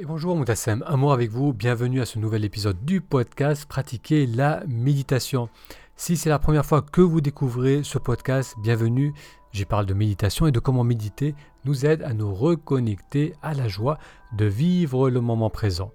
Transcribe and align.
Et 0.00 0.06
bonjour 0.06 0.34
Moutassem, 0.34 0.82
amour 0.86 1.12
avec 1.12 1.30
vous, 1.30 1.52
bienvenue 1.52 2.00
à 2.00 2.06
ce 2.06 2.18
nouvel 2.18 2.46
épisode 2.46 2.86
du 2.86 3.02
podcast 3.02 3.66
Pratiquer 3.66 4.24
la 4.24 4.62
méditation. 4.66 5.50
Si 5.94 6.16
c'est 6.16 6.30
la 6.30 6.38
première 6.38 6.64
fois 6.64 6.80
que 6.80 7.02
vous 7.02 7.20
découvrez 7.20 7.82
ce 7.82 7.98
podcast, 7.98 8.56
bienvenue. 8.62 9.12
J'y 9.52 9.66
parle 9.66 9.84
de 9.84 9.92
méditation 9.92 10.46
et 10.46 10.52
de 10.52 10.58
comment 10.58 10.84
méditer 10.84 11.34
nous 11.66 11.84
aide 11.84 12.00
à 12.02 12.14
nous 12.14 12.34
reconnecter 12.34 13.34
à 13.42 13.52
la 13.52 13.68
joie 13.68 13.98
de 14.32 14.46
vivre 14.46 15.10
le 15.10 15.20
moment 15.20 15.50
présent. 15.50 15.92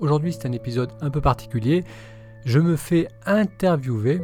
Aujourd'hui 0.00 0.32
c'est 0.32 0.48
un 0.48 0.52
épisode 0.52 0.90
un 1.00 1.10
peu 1.10 1.20
particulier. 1.20 1.84
Je 2.44 2.58
me 2.58 2.74
fais 2.74 3.06
interviewer 3.26 4.22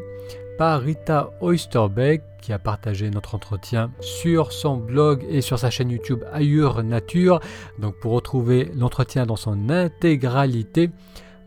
par 0.59 0.80
Rita 0.80 1.30
Oysterbeck 1.41 2.23
qui 2.41 2.52
a 2.52 2.59
partagé 2.59 3.11
notre 3.11 3.34
entretien 3.34 3.91
sur 4.01 4.52
son 4.52 4.77
blog 4.77 5.25
et 5.29 5.41
sur 5.41 5.59
sa 5.59 5.71
chaîne 5.71 5.91
YouTube 5.91 6.25
Ailleurs 6.32 6.82
Nature. 6.82 7.41
Donc 7.79 7.95
pour 8.01 8.12
retrouver 8.12 8.70
l'entretien 8.77 9.27
dans 9.27 9.37
son 9.37 9.70
intégralité, 9.70 10.91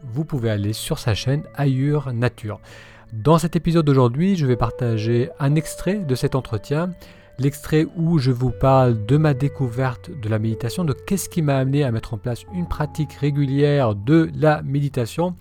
vous 0.03 0.25
pouvez 0.25 0.49
aller 0.49 0.73
sur 0.73 0.99
sa 0.99 1.13
chaîne 1.13 1.43
Ailleurs 1.55 2.13
Nature. 2.13 2.59
Dans 3.13 3.37
cet 3.37 3.55
épisode 3.55 3.85
d'aujourd'hui, 3.85 4.35
je 4.35 4.45
vais 4.45 4.55
partager 4.55 5.29
un 5.39 5.55
extrait 5.55 5.95
de 5.95 6.15
cet 6.15 6.35
entretien, 6.35 6.91
l'extrait 7.37 7.87
où 7.95 8.17
je 8.17 8.31
vous 8.31 8.51
parle 8.51 9.05
de 9.05 9.17
ma 9.17 9.33
découverte 9.33 10.09
de 10.21 10.29
la 10.29 10.39
méditation, 10.39 10.85
de 10.85 10.93
qu'est-ce 10.93 11.29
qui 11.29 11.41
m'a 11.41 11.57
amené 11.57 11.83
à 11.83 11.91
mettre 11.91 12.13
en 12.13 12.17
place 12.17 12.43
une 12.53 12.67
pratique 12.67 13.13
régulière 13.13 13.95
de 13.95 14.29
la 14.35 14.61
méditation. 14.63 15.35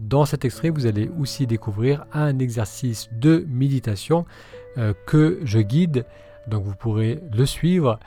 Dans 0.00 0.24
cet 0.24 0.46
extrait, 0.46 0.70
vous 0.70 0.86
allez 0.86 1.10
aussi 1.20 1.46
découvrir 1.46 2.06
un 2.14 2.38
exercice 2.38 3.10
de 3.12 3.44
méditation 3.50 4.24
euh, 4.78 4.94
que 5.06 5.40
je 5.44 5.58
guide, 5.58 6.06
donc 6.46 6.64
vous 6.64 6.74
pourrez 6.74 7.20
le 7.30 7.44
suivre. 7.44 8.00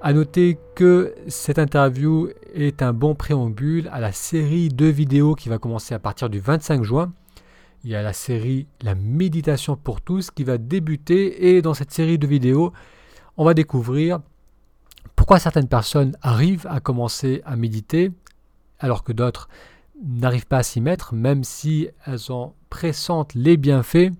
À 0.00 0.14
noter 0.14 0.58
que 0.74 1.14
cette 1.28 1.58
interview 1.58 2.30
est 2.54 2.80
un 2.80 2.94
bon 2.94 3.14
préambule 3.14 3.90
à 3.92 4.00
la 4.00 4.12
série 4.12 4.70
de 4.70 4.86
vidéos 4.86 5.34
qui 5.34 5.50
va 5.50 5.58
commencer 5.58 5.94
à 5.94 5.98
partir 5.98 6.30
du 6.30 6.38
25 6.40 6.82
juin. 6.82 7.12
Il 7.84 7.90
y 7.90 7.94
a 7.94 8.02
la 8.02 8.14
série 8.14 8.66
La 8.80 8.94
méditation 8.94 9.76
pour 9.76 10.00
tous 10.00 10.30
qui 10.30 10.42
va 10.42 10.56
débuter 10.56 11.54
et 11.54 11.60
dans 11.60 11.74
cette 11.74 11.92
série 11.92 12.18
de 12.18 12.26
vidéos, 12.26 12.72
on 13.36 13.44
va 13.44 13.52
découvrir 13.52 14.20
pourquoi 15.14 15.38
certaines 15.38 15.68
personnes 15.68 16.16
arrivent 16.22 16.66
à 16.70 16.80
commencer 16.80 17.42
à 17.44 17.56
méditer 17.56 18.10
alors 18.78 19.04
que 19.04 19.12
d'autres 19.12 19.48
n'arrivent 20.02 20.46
pas 20.46 20.58
à 20.58 20.62
s'y 20.62 20.80
mettre, 20.80 21.14
même 21.14 21.44
si 21.44 21.88
elles 22.04 22.30
en 22.30 22.54
pressentent 22.70 23.34
les 23.34 23.56
bienfaits. 23.56 24.10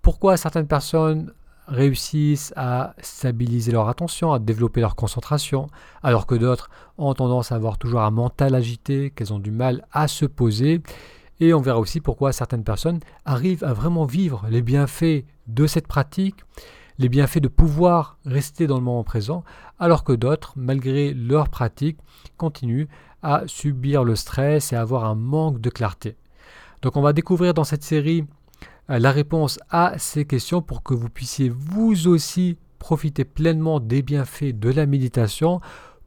Pourquoi 0.00 0.36
certaines 0.36 0.66
personnes 0.66 1.32
réussissent 1.68 2.52
à 2.56 2.94
stabiliser 3.00 3.72
leur 3.72 3.88
attention, 3.88 4.32
à 4.32 4.38
développer 4.38 4.80
leur 4.80 4.96
concentration, 4.96 5.68
alors 6.02 6.26
que 6.26 6.34
d'autres 6.34 6.70
ont 6.98 7.14
tendance 7.14 7.52
à 7.52 7.54
avoir 7.54 7.78
toujours 7.78 8.00
un 8.00 8.10
mental 8.10 8.54
agité, 8.54 9.10
qu'elles 9.10 9.32
ont 9.32 9.38
du 9.38 9.50
mal 9.52 9.86
à 9.92 10.08
se 10.08 10.26
poser? 10.26 10.82
Et 11.40 11.54
on 11.54 11.60
verra 11.60 11.78
aussi 11.78 12.00
pourquoi 12.00 12.32
certaines 12.32 12.64
personnes 12.64 13.00
arrivent 13.24 13.64
à 13.64 13.72
vraiment 13.72 14.04
vivre 14.04 14.46
les 14.50 14.62
bienfaits 14.62 15.24
de 15.46 15.66
cette 15.66 15.88
pratique, 15.88 16.36
les 16.98 17.08
bienfaits 17.08 17.40
de 17.40 17.48
pouvoir 17.48 18.18
rester 18.24 18.66
dans 18.66 18.76
le 18.76 18.84
moment 18.84 19.04
présent, 19.04 19.44
alors 19.78 20.04
que 20.04 20.12
d'autres, 20.12 20.52
malgré 20.56 21.14
leur 21.14 21.48
pratique, 21.48 21.98
continuent 22.36 22.86
à 23.22 23.42
subir 23.46 24.04
le 24.04 24.16
stress 24.16 24.72
et 24.72 24.76
à 24.76 24.80
avoir 24.80 25.04
un 25.04 25.14
manque 25.14 25.60
de 25.60 25.70
clarté. 25.70 26.16
Donc 26.82 26.96
on 26.96 27.02
va 27.02 27.12
découvrir 27.12 27.54
dans 27.54 27.64
cette 27.64 27.84
série 27.84 28.24
euh, 28.90 28.98
la 28.98 29.12
réponse 29.12 29.58
à 29.70 29.94
ces 29.98 30.24
questions 30.24 30.62
pour 30.62 30.82
que 30.82 30.94
vous 30.94 31.08
puissiez 31.08 31.48
vous 31.48 32.08
aussi 32.08 32.56
profiter 32.78 33.24
pleinement 33.24 33.78
des 33.78 34.02
bienfaits 34.02 34.58
de 34.58 34.70
la 34.70 34.86
méditation 34.86 35.60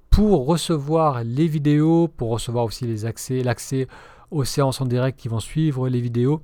pour 0.10 0.46
recevoir 0.46 1.24
les 1.24 1.48
vidéos, 1.48 2.10
pour 2.10 2.30
recevoir 2.30 2.66
aussi 2.66 2.86
les 2.86 3.06
accès, 3.06 3.44
l'accès 3.44 3.88
aux 4.32 4.44
séances 4.44 4.82
en 4.82 4.86
direct 4.86 5.18
qui 5.20 5.30
vont 5.30 5.40
suivre 5.40 5.88
les 5.88 6.02
vidéos. 6.02 6.42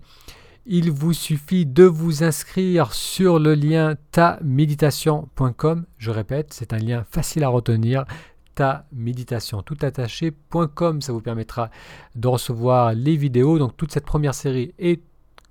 Il 0.68 0.92
vous 0.92 1.14
suffit 1.14 1.66
de 1.66 1.86
vous 1.86 2.24
inscrire 2.24 2.94
sur 2.94 3.40
le 3.40 3.56
lien 3.56 3.96
taméditation.com. 4.12 5.86
Je 5.98 6.12
répète, 6.12 6.54
c'est 6.54 6.74
un 6.74 6.78
lien 6.78 7.04
facile 7.10 7.44
à 7.44 7.50
retenir 7.50 8.06
ta 8.54 8.86
méditation 8.92 9.64
tout 9.64 9.78
attaché.com. 9.82 11.02
Ça 11.02 11.14
vous 11.14 11.22
permettra 11.22 11.72
de 12.16 12.28
recevoir 12.28 12.94
les 12.94 13.16
vidéos. 13.16 13.58
Donc 13.58 13.76
toute 13.76 13.92
cette 13.92 14.06
première 14.06 14.36
série 14.36 14.76
est 14.78 15.02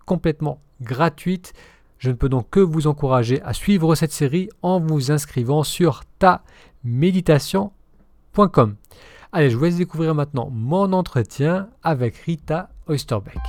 complètement 0.06 0.60
gratuite. 0.80 1.54
Je 1.98 2.10
ne 2.10 2.14
peux 2.14 2.28
donc 2.28 2.48
que 2.48 2.60
vous 2.60 2.86
encourager 2.86 3.42
à 3.42 3.52
suivre 3.52 3.96
cette 3.96 4.12
série 4.12 4.48
en 4.62 4.78
vous 4.78 5.10
inscrivant 5.10 5.64
sur 5.64 6.02
ta 6.20 6.44
méditation.com. 6.84 8.76
Allez, 9.32 9.50
je 9.50 9.56
vous 9.56 9.64
laisse 9.64 9.76
découvrir 9.76 10.14
maintenant 10.14 10.50
mon 10.52 10.92
entretien 10.92 11.68
avec 11.82 12.16
Rita 12.16 12.70
Oysterbeck. 12.86 13.40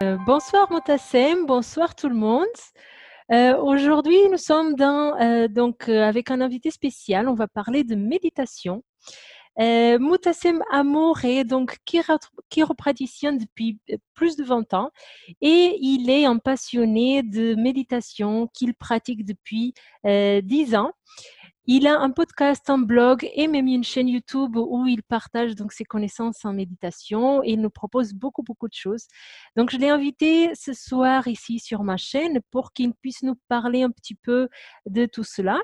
Euh, 0.00 0.16
bonsoir 0.16 0.70
Motassem, 0.70 1.44
bonsoir 1.44 1.96
tout 1.96 2.08
le 2.08 2.14
monde. 2.14 2.46
Euh, 3.32 3.56
aujourd'hui, 3.56 4.16
nous 4.30 4.36
sommes 4.36 4.76
euh, 4.80 5.48
donc, 5.48 5.88
avec 5.88 6.30
un 6.30 6.40
invité 6.40 6.70
spécial. 6.70 7.28
On 7.28 7.34
va 7.34 7.48
parler 7.48 7.82
de 7.82 7.96
méditation. 7.96 8.84
Moutassem 9.58 10.62
Amour 10.70 11.24
est 11.24 11.42
donc 11.42 11.78
chiropraticien 12.48 13.32
depuis 13.32 13.80
plus 14.14 14.36
de 14.36 14.44
20 14.44 14.72
ans 14.72 14.92
et 15.40 15.76
il 15.80 16.08
est 16.10 16.26
un 16.26 16.38
passionné 16.38 17.24
de 17.24 17.56
méditation 17.56 18.46
qu'il 18.54 18.74
pratique 18.74 19.24
depuis 19.24 19.74
10 20.04 20.76
ans. 20.76 20.92
Il 21.70 21.86
a 21.86 22.00
un 22.00 22.10
podcast, 22.10 22.70
un 22.70 22.78
blog 22.78 23.28
et 23.34 23.46
même 23.46 23.66
une 23.66 23.84
chaîne 23.84 24.08
YouTube 24.08 24.56
où 24.56 24.86
il 24.86 25.02
partage 25.02 25.54
donc 25.54 25.74
ses 25.74 25.84
connaissances 25.84 26.46
en 26.46 26.54
méditation 26.54 27.44
et 27.44 27.50
il 27.50 27.60
nous 27.60 27.68
propose 27.68 28.14
beaucoup, 28.14 28.42
beaucoup 28.42 28.68
de 28.68 28.72
choses. 28.72 29.06
Donc, 29.54 29.68
je 29.68 29.76
l'ai 29.76 29.90
invité 29.90 30.50
ce 30.54 30.72
soir 30.72 31.28
ici 31.28 31.58
sur 31.58 31.82
ma 31.82 31.98
chaîne 31.98 32.40
pour 32.50 32.72
qu'il 32.72 32.94
puisse 32.94 33.22
nous 33.22 33.38
parler 33.48 33.82
un 33.82 33.90
petit 33.90 34.14
peu 34.14 34.48
de 34.86 35.04
tout 35.04 35.24
cela 35.24 35.60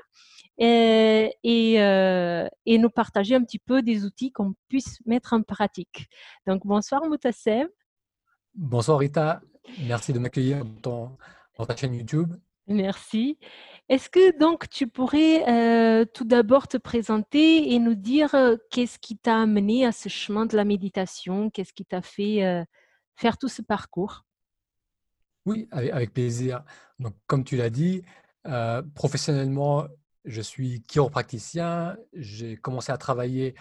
et, 0.59 1.33
euh, 1.81 2.47
nous 2.67 2.89
partager 2.91 3.33
un 3.33 3.43
petit 3.43 3.57
peu 3.57 3.81
des 3.81 4.05
outils 4.05 4.31
qu'on 4.31 4.53
puisse 4.69 4.99
mettre 5.07 5.33
en 5.33 5.41
pratique. 5.41 6.07
Donc, 6.45 6.67
bonsoir 6.67 7.03
Moutassem. 7.03 7.67
Bonsoir 8.53 8.99
Rita, 8.99 9.41
merci 9.87 10.13
de 10.13 10.19
m'accueillir 10.19 10.65
dans 10.83 11.17
ta 11.67 11.75
chaîne 11.75 11.95
YouTube. 11.95 12.31
Merci. 12.67 13.37
Est-ce 13.89 14.09
que 14.09 14.37
donc 14.39 14.67
tu 14.69 14.87
pourrais 14.87 15.47
euh, 15.47 16.05
tout 16.05 16.25
d'abord 16.25 16.67
te 16.67 16.77
présenter 16.77 17.73
et 17.73 17.79
nous 17.79 17.93
dire 17.93 18.33
euh, 18.33 18.57
qu'est-ce 18.71 18.97
qui 18.97 19.17
t'a 19.17 19.41
amené 19.41 19.85
à 19.85 19.91
ce 19.91 20.09
chemin 20.09 20.47
de 20.47 20.55
la 20.55 20.65
méditation, 20.65 21.51
qu'est-ce 21.51 21.73
qui 21.73 21.85
t'a 21.85 22.01
fait 22.01 22.43
euh, 22.43 22.63
faire 23.15 23.37
tout 23.37 23.47
ce 23.47 23.61
parcours? 23.61 24.25
Oui, 25.45 25.67
avec, 25.69 26.11
plaisir. 26.13 26.63
Donc, 26.97 27.13
comme 27.27 27.43
tu 27.43 27.55
l'as 27.55 27.69
dit, 27.69 28.01
professionnellement, 28.95 29.85
je 30.23 30.41
suis 30.41 30.81
chiropraticien. 30.87 31.97
J'ai 32.13 32.57
commencé 32.57 32.91
à 32.91 32.97
travailler 32.97 33.53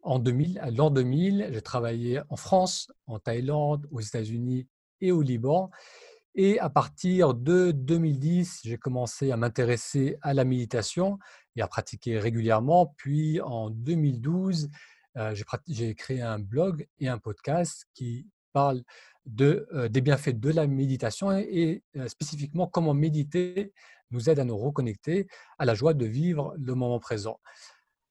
en 0.00 0.18
2000, 0.18 0.62
l'an 0.74 0.88
2000. 0.88 1.50
J'ai 1.52 1.60
travaillé 1.60 2.22
en 2.30 2.36
France, 2.36 2.90
en 3.06 3.18
Thaïlande, 3.18 3.86
aux 3.90 4.00
États-Unis 4.00 4.66
et 5.02 5.12
au 5.12 5.20
Liban. 5.20 5.70
Et 6.38 6.60
à 6.60 6.68
partir 6.68 7.32
de 7.32 7.70
2010, 7.70 8.60
j'ai 8.64 8.76
commencé 8.76 9.32
à 9.32 9.38
m'intéresser 9.38 10.18
à 10.20 10.34
la 10.34 10.44
méditation 10.44 11.18
et 11.56 11.62
à 11.62 11.66
pratiquer 11.66 12.18
régulièrement. 12.18 12.94
Puis 12.98 13.40
en 13.40 13.70
2012, 13.70 14.68
euh, 15.16 15.34
j'ai 15.66 15.94
créé 15.94 16.20
un 16.20 16.38
blog 16.38 16.86
et 16.98 17.08
un 17.08 17.16
podcast 17.16 17.88
qui 17.94 18.28
parlent 18.52 18.82
de, 19.24 19.66
euh, 19.72 19.88
des 19.88 20.02
bienfaits 20.02 20.38
de 20.38 20.50
la 20.50 20.66
méditation 20.66 21.32
et, 21.32 21.82
euh, 21.96 22.06
spécifiquement 22.06 22.66
comment 22.66 22.92
méditer 22.92 23.72
nous 24.10 24.28
aide 24.28 24.38
à 24.38 24.44
nous 24.44 24.58
reconnecter 24.58 25.28
à 25.58 25.64
la 25.64 25.74
joie 25.74 25.94
de 25.94 26.04
vivre 26.04 26.54
le 26.58 26.74
moment 26.74 27.00
présent. 27.00 27.40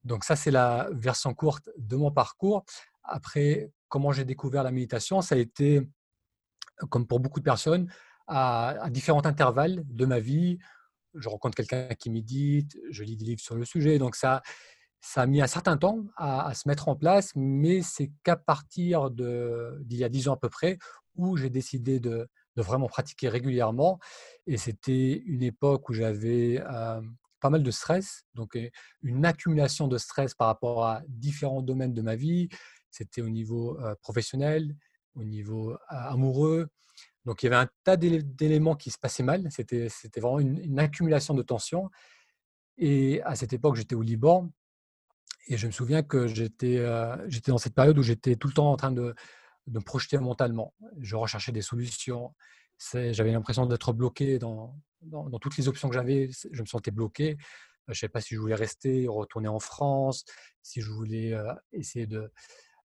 Donc 0.03 0.23
ça, 0.23 0.35
c'est 0.35 0.51
la 0.51 0.89
version 0.93 1.35
courte 1.35 1.69
de 1.77 1.95
mon 1.95 2.09
parcours. 2.09 2.65
Après, 3.03 3.69
comment 3.87 4.11
j'ai 4.11 4.25
découvert 4.25 4.63
la 4.63 4.71
méditation, 4.71 5.21
ça 5.21 5.35
a 5.35 5.37
été, 5.37 5.87
comme 6.89 7.05
pour 7.05 7.19
beaucoup 7.19 7.39
de 7.39 7.45
personnes, 7.45 7.87
à, 8.27 8.89
différents 8.89 9.25
intervalles 9.25 9.83
de 9.87 10.05
ma 10.05 10.19
vie. 10.19 10.57
Je 11.13 11.29
rencontre 11.29 11.55
quelqu'un 11.55 11.87
qui 11.95 12.09
médite, 12.09 12.77
je 12.89 13.03
lis 13.03 13.15
des 13.15 13.25
livres 13.25 13.41
sur 13.41 13.55
le 13.55 13.65
sujet. 13.65 13.99
Donc 13.99 14.15
ça, 14.15 14.41
ça 15.01 15.21
a 15.21 15.25
mis 15.25 15.41
un 15.41 15.47
certain 15.47 15.77
temps 15.77 16.03
à, 16.17 16.53
se 16.53 16.67
mettre 16.67 16.87
en 16.87 16.95
place, 16.95 17.31
mais 17.35 17.81
c'est 17.81 18.11
qu'à 18.23 18.35
partir 18.35 19.11
d'il 19.11 19.97
y 19.97 20.03
a 20.03 20.09
dix 20.09 20.27
ans 20.27 20.33
à 20.33 20.37
peu 20.37 20.49
près 20.49 20.77
où 21.15 21.37
j'ai 21.37 21.49
décidé 21.49 21.99
de, 21.99 22.27
vraiment 22.55 22.87
pratiquer 22.87 23.29
régulièrement. 23.29 23.99
Et 24.47 24.57
c'était 24.57 25.21
une 25.25 25.43
époque 25.43 25.89
où 25.89 25.93
j'avais 25.93 26.61
euh, 26.65 27.01
pas 27.39 27.49
mal 27.49 27.63
de 27.63 27.71
stress, 27.71 28.23
donc 28.33 28.57
une 29.03 29.25
accumulation 29.25 29.87
de 29.87 29.97
stress 29.97 30.33
par 30.33 30.47
rapport 30.47 30.85
à 30.85 31.01
différents 31.07 31.61
domaines 31.61 31.93
de 31.93 32.01
ma 32.01 32.15
vie. 32.15 32.49
C'était 32.89 33.21
au 33.21 33.29
niveau 33.29 33.77
euh, 33.81 33.93
professionnel, 34.01 34.75
au 35.15 35.23
niveau 35.23 35.71
euh, 35.71 35.77
amoureux, 35.89 36.69
donc 37.25 37.41
il 37.41 37.47
y 37.47 37.47
avait 37.47 37.63
un 37.63 37.69
tas 37.83 37.97
d'éléments 37.97 38.75
qui 38.75 38.91
se 38.91 38.99
passaient 38.99 39.23
mal. 39.23 39.47
C'était 39.49 39.89
vraiment 40.17 40.39
une, 40.39 40.79
accumulation 40.79 41.33
de 41.33 41.41
tensions. 41.41 41.89
Et 42.77 43.21
à 43.23 43.35
cette 43.35 43.53
époque, 43.53 43.75
j'étais 43.75 43.95
au 43.95 44.01
Liban. 44.01 44.51
Et 45.47 45.57
je 45.57 45.67
me 45.67 45.71
souviens 45.71 46.03
que 46.03 46.27
j'étais 46.27 46.83
j'étais 47.27 47.51
dans 47.51 47.57
cette 47.57 47.75
période 47.75 47.97
où 47.97 48.03
j'étais 48.03 48.35
tout 48.35 48.47
le 48.47 48.53
temps 48.53 48.71
en 48.71 48.77
train 48.77 48.91
de, 48.91 49.15
me 49.67 49.79
projeter 49.79 50.19
mentalement. 50.19 50.75
Je 50.99 51.15
recherchais 51.15 51.51
des 51.51 51.63
solutions. 51.63 52.35
J'avais 52.93 53.31
l'impression 53.31 53.65
d'être 53.65 53.93
bloqué 53.93 54.37
dans, 54.37 54.75
toutes 55.41 55.57
les 55.57 55.67
options 55.67 55.89
que 55.89 55.95
j'avais. 55.95 56.29
Je 56.51 56.61
me 56.61 56.67
sentais 56.67 56.91
bloqué. 56.91 57.37
Je 57.87 57.91
ne 57.91 57.95
savais 57.95 58.11
pas 58.11 58.21
si 58.21 58.35
je 58.35 58.39
voulais 58.39 58.55
rester, 58.55 59.07
retourner 59.07 59.47
en 59.47 59.59
France, 59.59 60.25
si 60.61 60.81
je 60.81 60.91
voulais 60.91 61.35
essayer 61.71 62.05
de, 62.07 62.31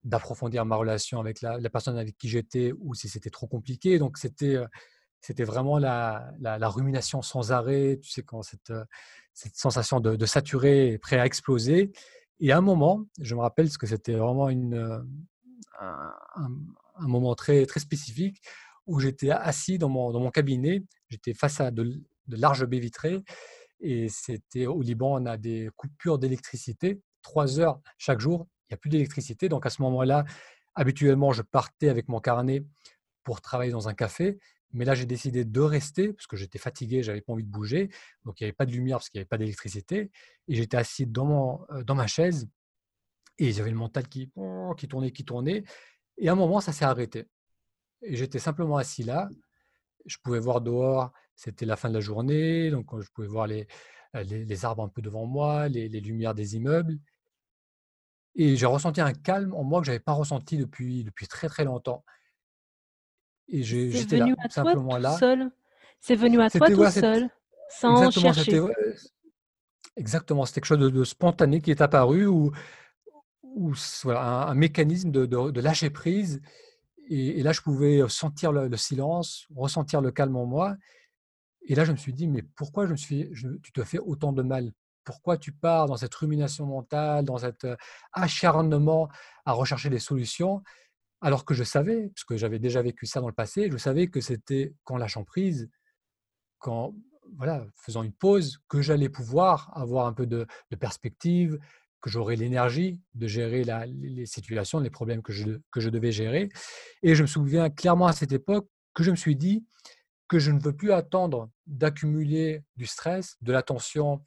d'approfondir 0.05 0.65
ma 0.65 0.77
relation 0.77 1.21
avec 1.21 1.43
la, 1.43 1.59
personne 1.71 1.99
avec 1.99 2.17
qui 2.17 2.29
j'étais 2.29 2.73
ou 2.79 2.95
si 2.95 3.09
c'était 3.09 3.31
trop 3.31 3.47
compliqué. 3.47 3.99
Donc, 3.99 4.19
c'était, 4.19 4.59
c'était 5.21 5.45
vraiment 5.45 5.79
la, 5.79 6.31
la, 6.41 6.69
rumination 6.69 7.23
sans 7.23 7.53
arrêt, 7.53 7.99
tu 8.03 8.11
sais, 8.11 8.23
quand 8.23 8.43
cette, 8.43 8.73
cette 9.35 9.56
sensation 9.56 10.00
de, 10.00 10.27
saturer, 10.27 10.99
prêt 10.99 11.19
à 11.19 11.27
exploser. 11.27 11.93
Et 12.41 12.53
à 12.53 12.59
un 12.59 12.62
moment, 12.62 13.05
je 13.21 13.35
me 13.35 13.41
rappelle 13.41 13.69
que 13.77 13.87
c'était 13.87 14.15
vraiment 14.15 14.49
une, 14.49 15.05
un, 15.81 16.12
un, 16.37 17.09
moment 17.09 17.35
très, 17.35 17.67
très 17.67 17.81
spécifique 17.81 18.41
où 18.87 19.00
j'étais 19.00 19.31
assis 19.31 19.79
dans 19.79 19.89
mon, 19.89 20.12
dans 20.12 20.21
mon 20.21 20.31
cabinet, 20.31 20.83
j'étais 21.09 21.35
face 21.35 21.61
à 21.61 21.71
de, 21.71 22.00
de 22.29 22.37
larges 22.37 22.65
baies 22.67 22.79
vitrées 22.79 23.23
et 23.81 24.09
c'était 24.09 24.67
au 24.67 24.83
Liban, 24.83 25.21
on 25.21 25.27
a 25.27 25.37
des 25.37 25.71
coupures 25.77 26.19
d'électricité, 26.19 27.00
trois 27.23 27.61
heures 27.61 27.81
chaque 27.97 28.21
jour, 28.21 28.47
n'y 28.70 28.75
a 28.75 28.79
plus 28.79 28.91
d'électricité. 28.91 29.49
Donc 29.49 29.67
à 29.67 29.70
ce 29.70 29.82
moment-là, 29.82 30.25
habituellement, 30.75 31.32
je 31.32 31.43
partais 31.43 31.88
avec 31.88 32.09
mon 32.09 32.20
carnet 32.20 32.65
pour 33.25 33.41
travailler 33.41 33.73
dans 33.73 33.88
un 33.88 33.94
café. 33.94 34.38
Mais 34.73 34.85
là, 34.85 34.94
j'ai 34.94 35.06
décidé 35.06 35.44
de 35.44 35.61
rester 35.61 36.12
parce 36.12 36.26
que 36.26 36.37
j'étais 36.37 36.59
fatigué, 36.59 37.03
j'avais 37.03 37.20
pas 37.20 37.32
envie 37.32 37.44
de 37.44 37.50
bouger. 37.50 37.91
Donc, 38.25 38.41
il 38.41 38.44
n'y 38.44 38.49
avait 38.49 38.55
pas 38.55 38.67
de 38.67 38.73
lumière 38.73 38.99
parce 38.99 39.09
qu'il 39.09 39.19
n'y 39.19 39.23
avait 39.23 39.29
pas 39.29 39.38
d'électricité. 39.38 40.11
Et 40.47 40.55
j'étais 40.55 40.76
assis 40.76 41.06
dans, 41.06 41.25
mon, 41.25 41.61
euh, 41.70 41.82
dans 41.85 41.94
ma 41.94 42.06
chaise 42.06 42.49
et 43.38 43.53
j'avais 43.53 43.70
le 43.70 43.76
mental 43.76 44.06
qui, 44.09 44.31
qui 44.76 44.88
tournait, 44.88 45.11
qui 45.11 45.25
tournait. 45.25 45.64
Et 46.19 46.29
à 46.29 46.32
un 46.32 46.35
moment, 46.35 46.61
ça 46.61 46.73
s'est 46.73 46.85
arrêté. 46.85 47.26
Et 48.03 48.17
j'étais 48.17 48.38
simplement 48.38 48.76
assis 48.76 49.05
là. 49.05 49.29
Je 50.06 50.17
pouvais 50.23 50.41
voir 50.41 50.61
dehors, 50.61 51.12
c'était 51.35 51.67
la 51.67 51.76
fin 51.76 51.88
de 51.88 51.94
la 51.94 52.00
journée. 52.00 52.71
Donc, 52.71 53.00
je 53.00 53.09
pouvais 53.11 53.29
voir 53.29 53.47
les, 53.47 53.67
les, 54.14 54.64
arbres 54.64 54.82
un 54.82 54.88
peu 54.88 55.03
devant 55.03 55.26
moi, 55.26 55.69
les, 55.69 55.88
les 55.88 56.00
lumières 56.00 56.35
des 56.35 56.56
immeubles. 56.56 56.99
Et 58.40 58.55
j'ai 58.55 58.67
ressenti 58.67 59.00
un 59.00 59.12
calme 59.12 59.52
en 59.52 59.64
moi 59.64 59.81
que 59.81 59.87
je 59.87 59.90
n'avais 59.90 60.00
pas 60.00 60.12
ressenti 60.12 60.56
depuis, 60.56 61.02
depuis 61.02 61.26
très 61.26 61.49
très 61.49 61.64
longtemps. 61.64 62.05
Et 63.49 63.64
j'étais 63.64 64.17
là, 64.17 64.29
simplement 64.49 64.96
là. 64.96 65.19
Seul? 65.19 65.50
C'est 66.00 66.14
venu 66.14 66.40
à 66.40 66.49
toi 66.49 66.70
tout 66.70 66.87
seul, 66.87 67.29
sans 67.69 67.96
exactement, 67.96 68.32
chercher? 68.32 68.62
Exactement, 69.96 70.46
c'était 70.46 70.61
quelque 70.61 70.69
chose 70.69 70.93
de, 70.93 71.05
spontané 71.05 71.61
qui 71.61 71.73
est 71.73 71.81
apparu 71.81 72.26
ou, 72.26 72.52
ou 73.43 73.73
voilà, 74.05 74.49
un, 74.49 74.55
mécanisme 74.55 75.11
de, 75.11 75.26
de, 75.26 75.61
lâcher 75.61 75.90
prise. 75.90 76.40
Et, 77.08 77.43
là, 77.43 77.50
je 77.50 77.61
pouvais 77.61 78.08
sentir 78.08 78.52
le, 78.52 78.76
silence, 78.76 79.49
ressentir 79.56 80.00
le 80.00 80.12
calme 80.12 80.37
en 80.37 80.46
moi. 80.46 80.76
Et 81.62 81.75
là, 81.75 81.85
je 81.85 81.90
me 81.90 81.96
suis 81.96 82.12
dit, 82.12 82.29
mais 82.29 82.43
pourquoi 82.43 82.87
je 82.87 82.93
me 82.93 82.96
suis, 82.96 83.29
tu 83.64 83.73
te 83.73 83.82
fais 83.82 83.99
autant 83.99 84.32
de 84.32 84.43
mal? 84.43 84.73
Pourquoi 85.08 85.38
tu 85.38 85.52
pars 85.52 85.87
dans 85.87 85.96
cette 85.96 86.14
rumination 86.14 86.66
mentale, 86.66 87.25
dans 87.25 87.38
cet 87.38 87.66
acharnement 88.12 89.08
à 89.46 89.52
rechercher 89.52 89.88
des 89.88 89.99
solutions, 89.99 90.62
alors 91.22 91.46
que 91.46 91.55
je 91.55 91.64
savais, 91.64 92.10
parce 92.10 92.25
que 92.25 92.37
j'avais 92.37 92.58
déjà 92.58 92.82
vécu 92.82 93.06
ça 93.06 93.22
dans 93.22 93.26
le 93.26 93.32
passé, 93.32 93.70
je 93.72 93.78
savais 93.78 94.08
que 94.08 94.20
c'était 94.20 94.75
qu'en 94.84 94.99
lâchant 94.99 95.25
prise, 95.25 95.70
qu'en 96.58 96.94
voilà, 97.38 97.64
faisant 97.75 98.02
une 98.02 98.12
pause, 98.12 98.58
que 98.69 98.82
j'allais 98.82 99.08
pouvoir 99.08 99.70
avoir 99.75 100.06
un 100.06 100.12
peu 100.12 100.26
de, 100.26 100.46
perspective, 100.78 101.58
que 102.02 102.11
j'aurais 102.11 102.37
l'énergie 102.37 103.00
de 103.14 103.26
gérer 103.26 103.64
les 103.87 104.26
situations, 104.26 104.78
les 104.78 104.90
problèmes 104.90 105.22
que 105.22 105.32
je, 105.32 105.58
que 105.70 105.81
je 105.81 105.88
devais 105.88 106.12
gérer. 106.12 106.50
Et 107.02 107.14
je 107.14 107.22
me 107.22 107.26
souviens 107.26 107.70
clairement 107.70 108.08
à 108.08 108.12
cette 108.12 108.32
époque 108.32 108.69
que 108.93 109.02
je 109.02 109.11
me 109.11 109.16
suis 109.16 109.37
dit 109.37 109.64
que 110.28 110.38
je 110.38 110.50
ne 110.50 110.61
veux 110.61 110.76
plus 110.76 110.93
attendre 110.93 111.49
d'accumuler 111.66 112.62
du 112.76 112.84
stress, 112.84 113.38
de 113.40 113.50
la 113.50 113.62
tension, 113.62 114.22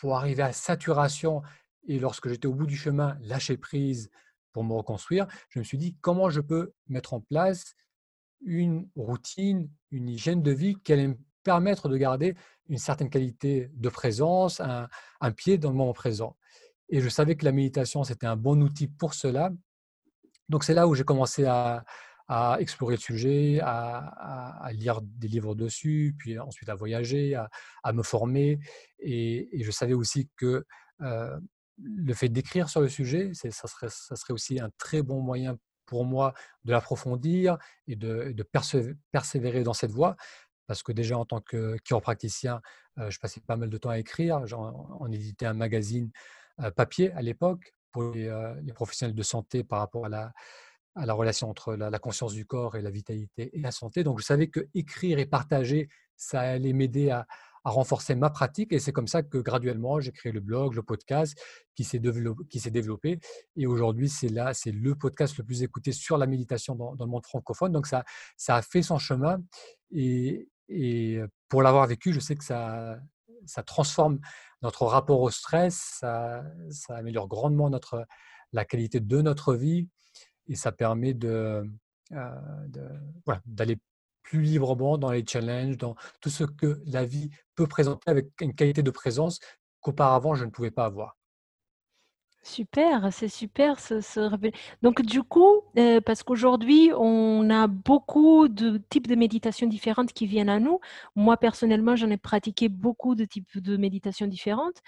pour 0.00 0.16
arriver 0.16 0.42
à 0.42 0.52
saturation 0.52 1.42
et 1.86 1.98
lorsque 1.98 2.28
j'étais 2.28 2.46
au 2.46 2.54
bout 2.54 2.66
du 2.66 2.76
chemin, 2.76 3.16
lâcher 3.20 3.56
prise 3.56 4.10
pour 4.52 4.64
me 4.64 4.72
reconstruire, 4.72 5.26
je 5.50 5.58
me 5.58 5.64
suis 5.64 5.78
dit 5.78 5.96
comment 6.00 6.30
je 6.30 6.40
peux 6.40 6.72
mettre 6.88 7.12
en 7.12 7.20
place 7.20 7.74
une 8.40 8.88
routine, 8.96 9.70
une 9.90 10.08
hygiène 10.08 10.42
de 10.42 10.50
vie 10.50 10.74
qui 10.82 10.94
allait 10.94 11.08
me 11.08 11.18
permettre 11.42 11.88
de 11.88 11.96
garder 11.96 12.34
une 12.68 12.78
certaine 12.78 13.10
qualité 13.10 13.70
de 13.74 13.88
présence, 13.90 14.60
un, 14.60 15.32
pied 15.32 15.58
dans 15.58 15.70
le 15.70 15.76
moment 15.76 15.92
présent. 15.92 16.36
Et 16.88 17.00
je 17.00 17.08
savais 17.08 17.36
que 17.36 17.44
la 17.44 17.52
méditation, 17.52 18.02
c'était 18.02 18.26
un 18.26 18.36
bon 18.36 18.62
outil 18.62 18.88
pour 18.88 19.14
cela. 19.14 19.50
Donc 20.48 20.64
c'est 20.64 20.74
là 20.74 20.88
où 20.88 20.94
j'ai 20.94 21.04
commencé 21.04 21.44
à, 21.44 21.84
explorer 22.58 22.96
le 22.96 23.00
sujet, 23.00 23.60
à, 23.62 24.70
lire 24.72 25.00
des 25.02 25.28
livres 25.28 25.54
dessus, 25.54 26.14
puis 26.18 26.38
ensuite 26.38 26.68
à 26.68 26.74
voyager, 26.74 27.34
à, 27.34 27.92
me 27.92 28.02
former. 28.02 28.58
Et, 29.00 29.48
je 29.62 29.70
savais 29.70 29.94
aussi 29.94 30.28
que 30.36 30.64
le 30.98 32.14
fait 32.14 32.28
d'écrire 32.28 32.68
sur 32.68 32.80
le 32.80 32.88
sujet, 32.88 33.32
ça 33.34 33.68
serait, 33.68 34.32
aussi 34.32 34.60
un 34.60 34.70
très 34.78 35.02
bon 35.02 35.20
moyen 35.20 35.56
pour 35.86 36.04
moi 36.04 36.34
de 36.64 36.72
l'approfondir 36.72 37.58
et 37.88 37.96
de, 37.96 38.46
persévérer 39.12 39.64
dans 39.64 39.74
cette 39.74 39.90
voie. 39.90 40.16
Parce 40.66 40.84
que 40.84 40.92
déjà, 40.92 41.18
en 41.18 41.24
tant 41.24 41.40
que 41.40 41.76
chiropracticien, 41.84 42.60
je 42.96 43.18
passais 43.18 43.40
pas 43.40 43.56
mal 43.56 43.70
de 43.70 43.78
temps 43.78 43.90
à 43.90 43.98
écrire. 43.98 44.44
On, 45.00 45.10
éditait 45.10 45.46
un 45.46 45.54
magazine 45.54 46.10
papier 46.76 47.10
à 47.12 47.22
l'époque 47.22 47.74
pour 47.90 48.12
les, 48.12 48.72
professionnels 48.72 49.16
de 49.16 49.22
santé 49.24 49.64
par 49.64 49.80
rapport 49.80 50.06
à 50.06 50.08
la, 50.08 50.32
à 50.94 51.06
la 51.06 51.14
relation 51.14 51.48
entre 51.48 51.74
la, 51.74 51.98
conscience 51.98 52.32
du 52.32 52.46
corps 52.46 52.76
et 52.76 52.82
la 52.82 52.90
vitalité 52.90 53.50
et 53.56 53.60
la 53.60 53.70
santé. 53.70 54.04
Donc, 54.04 54.20
je 54.20 54.24
savais 54.24 54.48
que 54.48 54.68
écrire 54.74 55.18
et 55.18 55.26
partager, 55.26 55.88
ça 56.16 56.40
allait 56.40 56.72
m'aider 56.72 57.10
à, 57.10 57.26
renforcer 57.62 58.14
ma 58.14 58.30
pratique. 58.30 58.72
Et 58.72 58.78
c'est 58.78 58.92
comme 58.92 59.06
ça 59.06 59.22
que 59.22 59.36
graduellement, 59.36 60.00
j'ai 60.00 60.12
créé 60.12 60.32
le 60.32 60.40
blog, 60.40 60.72
le 60.72 60.82
podcast 60.82 61.38
qui 61.74 61.84
s'est 61.84 61.98
développé. 61.98 63.18
Et 63.54 63.66
aujourd'hui, 63.66 64.08
c'est 64.08 64.30
là, 64.30 64.54
c'est 64.54 64.72
le 64.72 64.94
podcast 64.94 65.36
le 65.36 65.44
plus 65.44 65.62
écouté 65.62 65.92
sur 65.92 66.16
la 66.16 66.26
méditation 66.26 66.74
dans, 66.74 66.96
le 66.98 67.06
monde 67.06 67.26
francophone. 67.26 67.70
Donc, 67.70 67.86
ça, 67.86 68.02
ça 68.38 68.56
a 68.56 68.62
fait 68.62 68.80
son 68.80 68.98
chemin. 68.98 69.42
Et, 69.90 70.48
et 70.70 71.20
pour 71.50 71.62
l'avoir 71.62 71.86
vécu, 71.86 72.14
je 72.14 72.20
sais 72.20 72.34
que 72.34 72.44
ça, 72.44 72.98
ça 73.44 73.62
transforme 73.62 74.20
notre 74.62 74.86
rapport 74.86 75.20
au 75.20 75.30
stress, 75.30 75.98
ça, 76.00 76.42
ça 76.70 76.96
améliore 76.96 77.28
grandement 77.28 77.68
notre, 77.68 78.06
la 78.52 78.64
qualité 78.64 79.00
de 79.00 79.20
notre 79.20 79.54
vie 79.54 79.88
et 80.50 80.56
ça 80.56 80.72
permet 80.72 81.14
de, 81.14 81.64
d'aller 83.46 83.78
plus 84.22 84.42
librement 84.42 84.98
dans 84.98 85.10
les 85.10 85.24
challenges, 85.26 85.78
dans 85.78 85.94
tout 86.20 86.28
ce 86.28 86.44
que 86.44 86.82
la 86.86 87.04
vie 87.04 87.30
peut 87.54 87.66
présenter 87.66 88.10
avec 88.10 88.28
une 88.40 88.54
qualité 88.54 88.82
de 88.82 88.90
présence 88.90 89.40
qu'auparavant 89.80 90.34
je 90.34 90.44
ne 90.44 90.50
pouvais 90.50 90.70
pas 90.70 90.84
avoir. 90.84 91.16
Super, 92.42 93.12
c'est 93.12 93.28
super 93.28 93.78
ce, 93.80 94.00
Donc 94.80 95.02
du 95.02 95.22
coup, 95.22 95.60
euh, 95.78 96.00
parce 96.00 96.22
qu'aujourd'hui, 96.22 96.90
on 96.96 97.50
a 97.50 97.66
beaucoup 97.66 98.48
de 98.48 98.78
types 98.88 99.06
de 99.08 99.14
méditations 99.14 99.66
différentes 99.66 100.14
qui 100.14 100.26
viennent 100.26 100.48
à 100.48 100.58
nous. 100.58 100.80
Moi, 101.14 101.36
personnellement, 101.36 101.96
j'en 101.96 102.08
ai 102.08 102.16
pratiqué 102.16 102.70
beaucoup 102.70 103.14
de 103.14 103.26
types 103.26 103.58
de 103.58 103.76
méditations 103.76 104.26
différentes, 104.26 104.78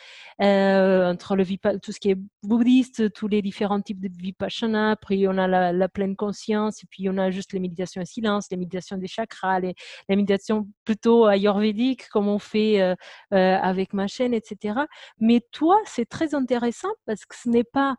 euh, 0.40 1.12
entre 1.12 1.36
le 1.36 1.44
tout 1.78 1.92
ce 1.92 2.00
qui 2.00 2.10
est 2.12 2.18
bouddhiste, 2.42 3.12
tous 3.12 3.28
les 3.28 3.42
différents 3.42 3.82
types 3.82 4.00
de 4.00 4.08
vipassana. 4.08 4.92
Après, 4.92 5.26
on 5.28 5.36
a 5.36 5.72
la, 5.72 5.88
pleine 5.90 6.16
conscience, 6.16 6.82
et 6.82 6.86
puis 6.88 7.10
on 7.10 7.18
a 7.18 7.30
juste 7.30 7.52
les 7.52 7.60
méditations 7.60 8.00
en 8.00 8.06
silence, 8.06 8.46
les 8.50 8.56
méditations 8.56 8.96
des 8.96 9.08
chakras, 9.08 9.60
les, 9.60 9.74
méditations 10.08 10.66
plutôt 10.86 11.26
ayurvédiques, 11.26 12.08
comme 12.08 12.28
on 12.28 12.38
fait 12.38 12.80
euh, 12.80 12.94
avec 13.30 13.92
ma 13.92 14.06
chaîne, 14.06 14.32
etc. 14.32 14.80
Mais 15.20 15.42
toi, 15.52 15.78
c'est 15.84 16.08
très 16.08 16.34
intéressant 16.34 16.88
parce 17.04 17.26
que 17.26 17.41
ce 17.42 17.48
n'est 17.48 17.64
pas 17.64 17.96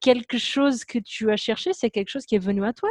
quelque 0.00 0.38
chose 0.38 0.84
que 0.84 0.98
tu 0.98 1.30
as 1.30 1.36
cherché, 1.36 1.72
c'est 1.72 1.90
quelque 1.90 2.10
chose 2.10 2.26
qui 2.26 2.34
est 2.34 2.38
venu 2.38 2.64
à 2.64 2.72
toi 2.72 2.90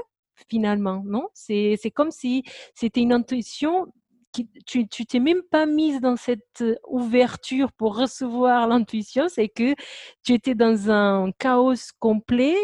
finalement, 0.50 1.04
non? 1.06 1.28
C'est 1.34 1.92
comme 1.94 2.12
si 2.12 2.44
c'était 2.74 3.02
une 3.02 3.14
intuition. 3.14 3.88
Qui, 4.32 4.50
tu 4.66 4.88
t'es 4.88 5.20
même 5.20 5.44
pas 5.52 5.68
mise 5.68 6.02
dans 6.02 6.16
cette 6.16 6.64
ouverture 6.88 7.72
pour 7.72 7.96
recevoir 7.96 8.68
l'intuition, 8.68 9.28
c'est 9.30 9.48
que 9.48 9.76
tu 10.24 10.34
étais 10.34 10.56
dans 10.56 10.90
un 10.90 11.32
chaos 11.38 11.76
complet 12.00 12.56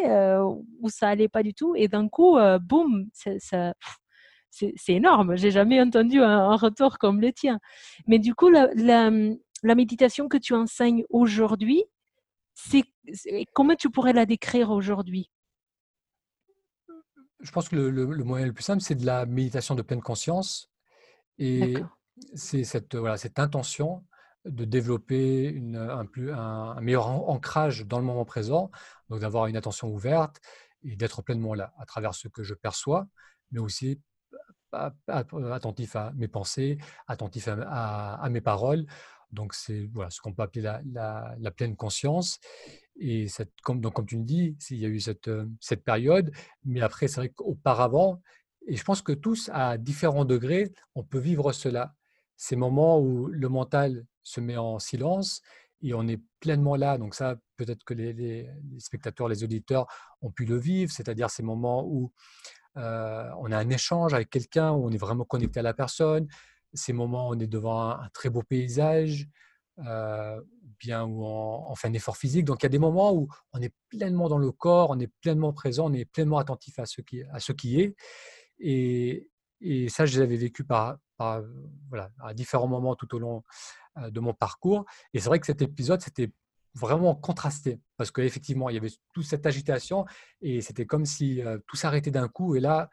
où 0.82 0.90
ça 0.90 1.10
allait 1.10 1.28
pas 1.28 1.44
du 1.44 1.54
tout 1.54 1.76
et 1.76 1.88
d'un 1.88 2.10
coup, 2.10 2.40
boum, 2.62 3.06
ça, 3.14 3.74
c'est 4.50 4.74
énorme. 4.88 5.38
J'ai 5.38 5.52
jamais 5.52 5.80
entendu 5.80 6.22
un, 6.22 6.56
retour 6.56 6.98
comme 6.98 7.22
le 7.22 7.32
tien. 7.32 7.60
Mais 8.08 8.18
du 8.18 8.34
coup, 8.34 8.50
la 8.50 9.76
méditation 9.76 10.28
que 10.28 10.38
tu 10.38 10.56
enseignes 10.56 11.04
aujourd'hui, 11.12 11.84
comment 13.54 13.76
tu 13.76 13.90
pourrais 13.90 14.14
la 14.14 14.26
décrire 14.26 14.72
aujourd'hui? 14.72 15.30
Je 17.40 17.52
pense 17.52 17.70
que 17.70 17.76
le, 17.76 18.06
moyen 18.24 18.46
le 18.46 18.54
plus 18.54 18.64
simple, 18.64 18.82
c'est 18.82 18.96
de 18.96 19.06
la 19.06 19.26
méditation 19.26 19.76
de 19.76 19.82
pleine 19.82 20.02
conscience. 20.02 20.70
Et 21.38 21.76
c'est 22.34 22.66
cette, 22.66 22.96
voilà, 22.96 23.18
cette 23.18 23.40
intention 23.40 24.04
de 24.46 24.66
développer 24.66 25.62
un, 25.76 26.06
plus, 26.06 26.32
un, 26.32 26.80
meilleur 26.82 27.08
ancrage 27.08 27.86
dans 27.86 28.00
le 28.00 28.06
moment 28.06 28.26
présent, 28.26 28.72
donc 29.10 29.22
d'avoir 29.22 29.48
une 29.48 29.56
attention 29.56 29.90
ouverte 29.90 30.40
et 30.84 30.96
d'être 30.96 31.22
pleinement 31.22 31.54
là 31.54 31.74
à 31.78 31.86
travers 31.86 32.14
ce 32.14 32.28
que 32.28 32.44
je 32.44 32.54
perçois, 32.54 33.08
mais 33.52 33.60
aussi 33.60 34.02
attentif 35.08 35.96
à 35.96 36.12
mes 36.16 36.28
pensées, 36.28 36.78
attentif 37.08 37.48
à, 37.48 38.28
mes 38.30 38.42
paroles. 38.42 38.86
Donc, 39.32 39.54
c'est 39.54 39.90
voilà, 39.94 40.10
ce 40.10 40.22
qu'on 40.22 40.34
peut 40.34 40.44
appeler 40.44 40.62
la, 40.62 41.52
pleine 41.56 41.76
conscience. 41.76 42.40
Et 43.00 43.28
cette, 43.28 43.52
comme, 43.62 43.82
donc, 43.82 43.94
comme 43.94 44.06
tu 44.06 44.18
me 44.18 44.26
dis, 44.26 44.58
il 44.72 44.78
y 44.78 44.86
a 44.86 44.90
eu 44.90 45.00
cette, 45.00 45.28
euh, 45.30 45.46
cette 45.62 45.84
période, 45.84 46.32
mais 46.66 46.82
après, 46.82 47.08
c'est 47.08 47.22
vrai 47.22 47.30
qu'auparavant, 47.30 48.22
et 48.68 48.76
je 48.76 48.84
pense 48.84 49.02
que 49.02 49.12
tous, 49.12 49.50
à 49.54 49.78
différents 49.78 50.26
degrés, 50.26 50.72
on 50.96 51.04
peut 51.04 51.20
vivre 51.20 51.52
cela. 51.54 51.96
Ces 52.38 52.56
moments 52.56 53.00
où 53.00 53.28
le 53.28 53.50
mental 53.50 54.06
se 54.22 54.40
met 54.42 54.58
en 54.58 54.80
silence 54.80 55.42
et 55.82 55.94
on 55.94 56.08
est 56.08 56.22
pleinement 56.40 56.76
là. 56.76 56.98
Donc 56.98 57.16
ça, 57.16 57.38
peut-être 57.58 57.84
que 57.84 57.94
les, 57.94 58.50
spectateurs, 58.78 59.28
les 59.28 59.44
auditeurs 59.44 59.88
ont 60.22 60.32
pu 60.32 60.46
le 60.46 60.58
vivre, 60.58 60.92
c'est-à-dire 60.92 61.30
ces 61.30 61.44
moments 61.44 61.86
où 61.86 62.12
euh, 62.78 63.30
on 63.40 63.52
a 63.52 63.58
un 63.58 63.70
échange 63.70 64.14
avec 64.14 64.30
quelqu'un, 64.30 64.72
où 64.72 64.86
on 64.86 64.92
est 64.92 64.98
vraiment 64.98 65.26
connecté 65.26 65.60
à 65.60 65.64
la 65.64 65.74
personne, 65.74 66.28
ces 66.74 66.94
moments 66.94 67.30
où 67.30 67.36
on 67.36 67.40
est 67.40 67.48
devant 67.48 67.90
un, 67.92 68.10
très 68.14 68.30
beau 68.30 68.44
paysage, 68.44 69.28
euh, 69.86 70.42
bien 70.80 71.04
où 71.04 71.24
on, 71.24 71.76
fait 71.76 71.88
un 71.88 71.94
effort 71.94 72.18
physique. 72.18 72.46
Donc 72.46 72.62
il 72.62 72.66
y 72.66 72.68
a 72.68 72.70
des 72.70 72.80
moments 72.80 73.14
où 73.14 73.28
on 73.54 73.62
est 73.62 73.74
pleinement 73.90 74.30
dans 74.30 74.38
le 74.38 74.52
corps, 74.52 74.92
on 74.92 75.00
est 75.00 75.12
pleinement 75.22 75.54
présent, 75.54 75.90
on 75.90 75.94
est 75.94 76.06
pleinement 76.06 76.38
attentif 76.38 76.80
à 76.80 76.86
ce 76.86 77.02
qui, 77.02 77.24
à 77.24 77.40
ce 77.40 77.52
qui 77.52 77.82
est. 77.82 77.96
Et, 78.60 79.30
ça, 79.90 80.06
je 80.06 80.20
l'avais 80.22 80.38
vécu 80.38 80.66
à 80.70 81.42
différents 82.34 82.68
moments 82.68 82.96
tout 82.96 83.14
au 83.14 83.20
long 83.20 83.44
euh, 83.98 84.10
de 84.10 84.20
mon 84.20 84.34
parcours. 84.34 84.86
Et 85.14 85.20
c'est 85.20 85.28
vrai 85.28 85.40
que 85.40 85.46
cet 85.46 85.62
épisode, 85.62 86.02
c'était 86.02 86.32
vraiment 86.76 87.16
contrasté 87.16 87.80
parce 87.98 88.12
qu'effectivement, 88.12 88.70
il 88.70 88.76
y 88.76 88.78
avait 88.78 88.92
toute 89.14 89.26
cette 89.26 89.46
agitation 89.46 90.06
et 90.42 90.62
c'était 90.62 90.86
comme 90.86 91.06
si 91.06 91.42
euh, 91.42 91.58
tout 91.68 91.76
s'arrêtait 91.76 92.12
d'un 92.12 92.28
coup. 92.28 92.56
Et 92.56 92.60
là, 92.60 92.90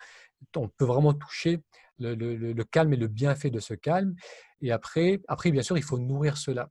on 0.56 0.68
peut 0.68 0.84
vraiment 0.84 1.14
toucher 1.14 1.62
le, 1.98 2.62
calme 2.64 2.92
et 2.92 2.96
le 2.96 3.08
bienfait 3.08 3.50
de 3.50 3.60
ce 3.60 3.74
calme. 3.74 4.14
Et 4.60 4.72
après, 4.72 5.20
après, 5.28 5.50
bien 5.50 5.62
sûr, 5.62 5.78
il 5.78 5.84
faut 5.84 5.98
nourrir 5.98 6.36
cela 6.36 6.70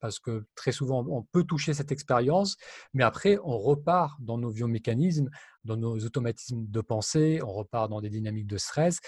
parce 0.00 0.18
que 0.18 0.46
très 0.54 0.72
souvent, 0.72 1.04
on 1.08 1.22
peut 1.22 1.44
toucher 1.44 1.74
cette 1.74 1.90
expérience, 1.90 2.56
mais 2.92 3.02
après, 3.02 3.38
on 3.42 3.58
repart 3.58 4.20
dans 4.20 4.38
nos 4.38 4.52
biomécanismes, 4.52 5.30
dans 5.64 5.76
nos 5.76 5.98
automatismes 5.98 6.66
de 6.68 6.80
pensée, 6.80 7.40
on 7.42 7.52
repart 7.52 7.90
dans 7.90 8.00
des 8.00 8.10
dynamiques 8.10 8.46
de 8.46 8.58
stress. 8.58 9.00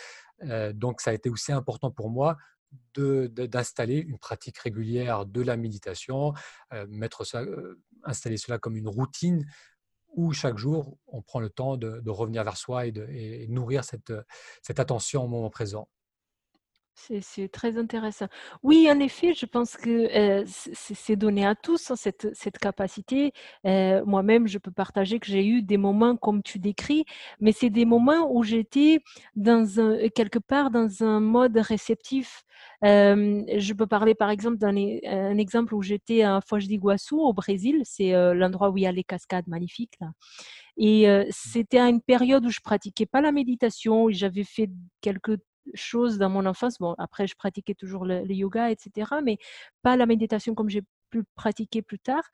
Euh, 0.45 0.73
donc, 0.73 1.01
ça 1.01 1.11
a 1.11 1.15
été 1.15 1.29
aussi 1.29 1.53
important 1.53 1.91
pour 1.91 2.11
moi 2.11 2.37
d'installer 2.97 3.99
une 3.99 4.19
pratique 4.19 4.59
régulière 4.59 5.25
de 5.25 5.41
la 5.41 5.57
méditation, 5.57 6.35
euh, 6.73 6.87
mettre 6.89 7.25
ça, 7.25 7.41
euh, 7.41 7.81
installer 8.05 8.37
cela 8.37 8.59
comme 8.59 8.77
une 8.77 8.89
routine 8.89 9.47
où 10.15 10.33
chaque 10.33 10.59
jour 10.59 10.97
on 11.07 11.23
prend 11.23 11.41
le 11.41 11.51
temps 11.51 11.77
de, 11.77 12.11
revenir 12.11 12.45
vers 12.45 12.57
soi 12.57 12.87
et 12.87 12.93
de 12.93 13.47
nourrir 13.49 13.85
cette, 13.85 14.13
cette 14.63 14.81
attention 14.81 15.25
au 15.25 15.29
moment 15.29 15.51
présent. 15.51 15.89
C'est 17.21 17.49
très 17.49 17.79
intéressant. 17.79 18.27
Oui, 18.63 18.89
en 18.91 18.99
effet, 18.99 19.33
je 19.33 19.47
pense 19.47 19.77
que 19.77 20.45
c'est 20.47 21.17
donné 21.17 21.47
à 21.47 21.55
tous, 21.55 21.91
hein, 21.91 21.97
cette, 21.97 22.29
cette, 22.35 22.59
capacité. 22.59 23.33
Moi-même, 23.65 24.49
je 24.49 24.59
peux 24.59 24.71
partager 24.71 25.21
que 25.21 25.27
j'ai 25.27 25.47
eu 25.47 25.63
des 25.63 25.77
moments 25.77 26.17
comme 26.17 26.43
tu 26.43 26.59
décris, 26.59 27.05
mais 27.41 27.53
c'est 27.53 27.71
des 27.71 27.85
moments 27.85 28.31
où 28.33 28.43
j'étais 28.43 29.01
dans 29.37 29.81
un, 29.81 30.09
quelque 30.09 30.39
part 30.39 30.71
dans 30.71 31.03
un 31.03 31.21
mode 31.21 31.57
réceptif. 31.57 32.43
je 32.83 33.73
peux 33.73 33.87
parler 33.87 34.15
par 34.15 34.31
exemple 34.31 34.59
d'un 34.59 34.77
un 34.77 35.39
exemple 35.39 35.75
où 35.75 35.83
j'étais 35.83 36.23
à 36.23 36.41
Foz 36.41 36.67
do 36.67 36.75
Iguaçu 36.75 37.15
au 37.15 37.33
Brésil, 37.33 37.83
c'est 37.85 38.13
l'endroit 38.35 38.71
où 38.71 38.77
il 38.77 38.83
y 38.83 38.87
a 38.87 38.93
les 38.93 39.05
cascades 39.05 39.49
magnifiques. 39.49 39.95
Là. 40.01 40.09
Et 40.77 41.07
c'était 41.31 41.79
à 41.79 41.89
une 41.89 42.01
période 42.03 42.45
où 42.45 42.51
je 42.51 42.61
pratiquais 42.61 43.07
pas 43.07 43.21
la 43.21 43.33
méditation, 43.33 44.11
j'avais 44.11 44.45
fait 44.45 44.71
quelques 45.01 45.39
choses 45.75 46.19
dans 46.19 46.31
mon 46.31 46.47
enfance. 46.47 46.79
Bon, 46.79 46.95
après, 46.99 47.27
je 47.27 47.35
pratiquais 47.35 47.75
toujours 47.75 48.05
le, 48.05 48.25
yoga, 48.33 48.71
etc., 48.71 49.13
mais 49.23 49.39
pas 49.83 49.97
la 49.97 50.07
méditation 50.07 50.55
comme 50.55 50.69
j'ai 50.69 50.83
pu 51.11 51.25
pratiquer 51.35 51.83
plus 51.83 51.99
tard. 51.99 52.25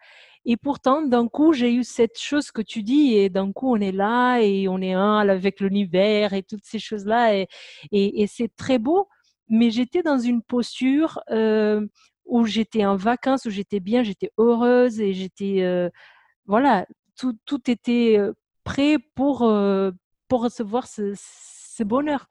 Et 0.45 0.57
pourtant, 0.57 1.03
d'un 1.03 1.29
coup, 1.29 1.53
j'ai 1.53 1.73
eu 1.73 1.85
cette 1.85 2.19
chose 2.19 2.51
que 2.51 2.63
tu 2.63 2.83
dis, 2.83 3.15
et 3.15 3.31
d'un 3.31 3.53
coup, 3.53 3.73
on 3.75 3.81
est 3.81 3.93
là 3.93 4.41
et 4.41 4.69
on 4.69 4.81
est 4.81 4.93
un 4.93 5.19
avec 5.19 5.61
l'univers 5.61 6.33
et 6.33 6.43
toutes 6.43 6.65
ces 6.65 6.79
choses-là, 6.79 7.47
et, 7.93 8.27
c'est 8.27 8.55
très 8.57 8.79
beau. 8.79 9.09
Mais 9.49 9.71
j'étais 9.71 10.03
dans 10.03 10.19
une 10.19 10.43
posture 10.43 11.21
euh, 11.31 11.87
où 12.25 12.47
j'étais 12.47 12.85
en 12.87 12.97
vacances, 12.97 13.45
où 13.45 13.51
j'étais 13.51 13.81
bien, 13.81 14.03
j'étais 14.03 14.33
heureuse 14.39 15.01
et 15.01 15.13
j'étais, 15.13 15.63
euh, 15.63 15.91
voilà, 16.47 16.87
tout, 17.17 17.39
tout 17.45 17.71
était 17.71 18.17
euh, 18.19 18.33
prêt 18.65 18.99
pour, 19.15 19.39
pour 20.29 20.43
recevoir 20.43 20.87
ce, 20.87 21.13
ce 21.17 21.83
bonheur. 21.83 22.27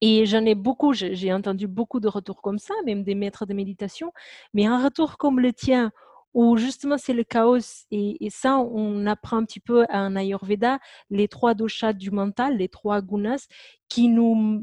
Et 0.00 0.26
j'en 0.26 0.44
ai 0.44 0.54
beaucoup, 0.54 0.92
j'ai 0.92 1.32
entendu 1.32 1.66
beaucoup 1.66 2.00
de 2.00 2.08
retours 2.08 2.40
comme 2.42 2.58
ça, 2.58 2.74
même 2.86 3.02
des 3.02 3.14
maîtres 3.14 3.46
de 3.46 3.54
méditation, 3.54 4.12
mais 4.54 4.66
un 4.66 4.82
retour 4.82 5.18
comme 5.18 5.40
le 5.40 5.52
tien, 5.52 5.90
où 6.34 6.56
justement 6.56 6.98
c'est 6.98 7.14
le 7.14 7.24
chaos, 7.24 7.58
et, 7.90 8.28
ça 8.30 8.58
on 8.58 9.06
apprend 9.06 9.38
un 9.38 9.44
petit 9.44 9.60
peu 9.60 9.86
en 9.90 10.14
Ayurveda, 10.14 10.78
les 11.10 11.26
trois 11.26 11.54
doshas 11.54 11.94
du 11.94 12.10
mental, 12.10 12.58
les 12.58 12.68
trois 12.68 13.02
gunas, 13.02 13.48
qui 13.88 14.08
nous, 14.08 14.62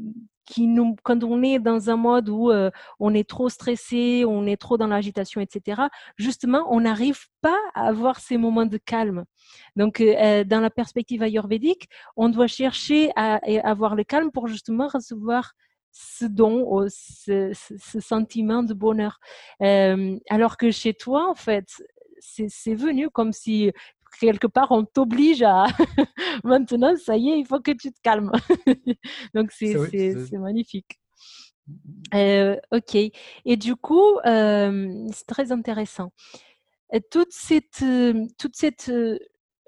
quand 1.02 1.24
on 1.24 1.42
est 1.42 1.58
dans 1.58 1.90
un 1.90 1.96
mode 1.96 2.28
où 2.28 2.50
euh, 2.50 2.70
on 3.00 3.14
est 3.14 3.28
trop 3.28 3.48
stressé, 3.48 4.24
on 4.26 4.46
est 4.46 4.56
trop 4.56 4.76
dans 4.76 4.86
l'agitation, 4.86 5.40
etc., 5.40 5.82
justement, 6.16 6.66
on 6.70 6.80
n'arrive 6.80 7.26
pas 7.40 7.58
à 7.74 7.88
avoir 7.88 8.20
ces 8.20 8.38
moments 8.38 8.66
de 8.66 8.78
calme. 8.78 9.24
Donc, 9.74 10.00
euh, 10.00 10.14
euh, 10.16 10.44
dans 10.44 10.60
la 10.60 10.70
perspective 10.70 11.22
ayurvédique, 11.22 11.88
on 12.16 12.28
doit 12.28 12.46
chercher 12.46 13.10
à, 13.16 13.40
avoir 13.64 13.94
le 13.94 14.04
calme 14.04 14.30
pour 14.30 14.48
justement 14.48 14.88
recevoir 14.88 15.52
ce 15.92 16.26
don, 16.26 16.86
ce, 16.88 17.52
ce 17.54 18.00
sentiment 18.00 18.62
de 18.62 18.74
bonheur. 18.74 19.18
alors 19.60 20.58
que 20.58 20.70
chez 20.70 20.92
toi, 20.92 21.30
en 21.30 21.34
fait, 21.34 21.68
c'est 22.20 22.74
venu 22.74 23.08
comme 23.10 23.32
si 23.32 23.72
quelque 24.18 24.46
part, 24.46 24.70
on 24.70 24.84
t'oblige 24.84 25.42
à 25.42 25.66
maintenant, 26.44 26.94
ça 26.96 27.16
y 27.16 27.30
est, 27.30 27.38
il 27.38 27.46
faut 27.46 27.60
que 27.60 27.72
tu 27.72 27.92
te 27.92 28.00
calmes. 28.02 28.32
Donc, 29.34 29.52
c'est 29.52 29.74
magnifique. 30.32 30.98
Euh, 32.14 32.56
ok. 32.72 32.94
Et 32.94 33.56
du 33.56 33.76
coup, 33.76 34.18
euh, 34.24 35.06
c'est 35.12 35.26
très 35.26 35.52
intéressant. 35.52 36.12
Et 36.92 37.00
toute 37.00 37.32
cette, 37.32 37.84
toute 38.38 38.56
cette 38.56 38.90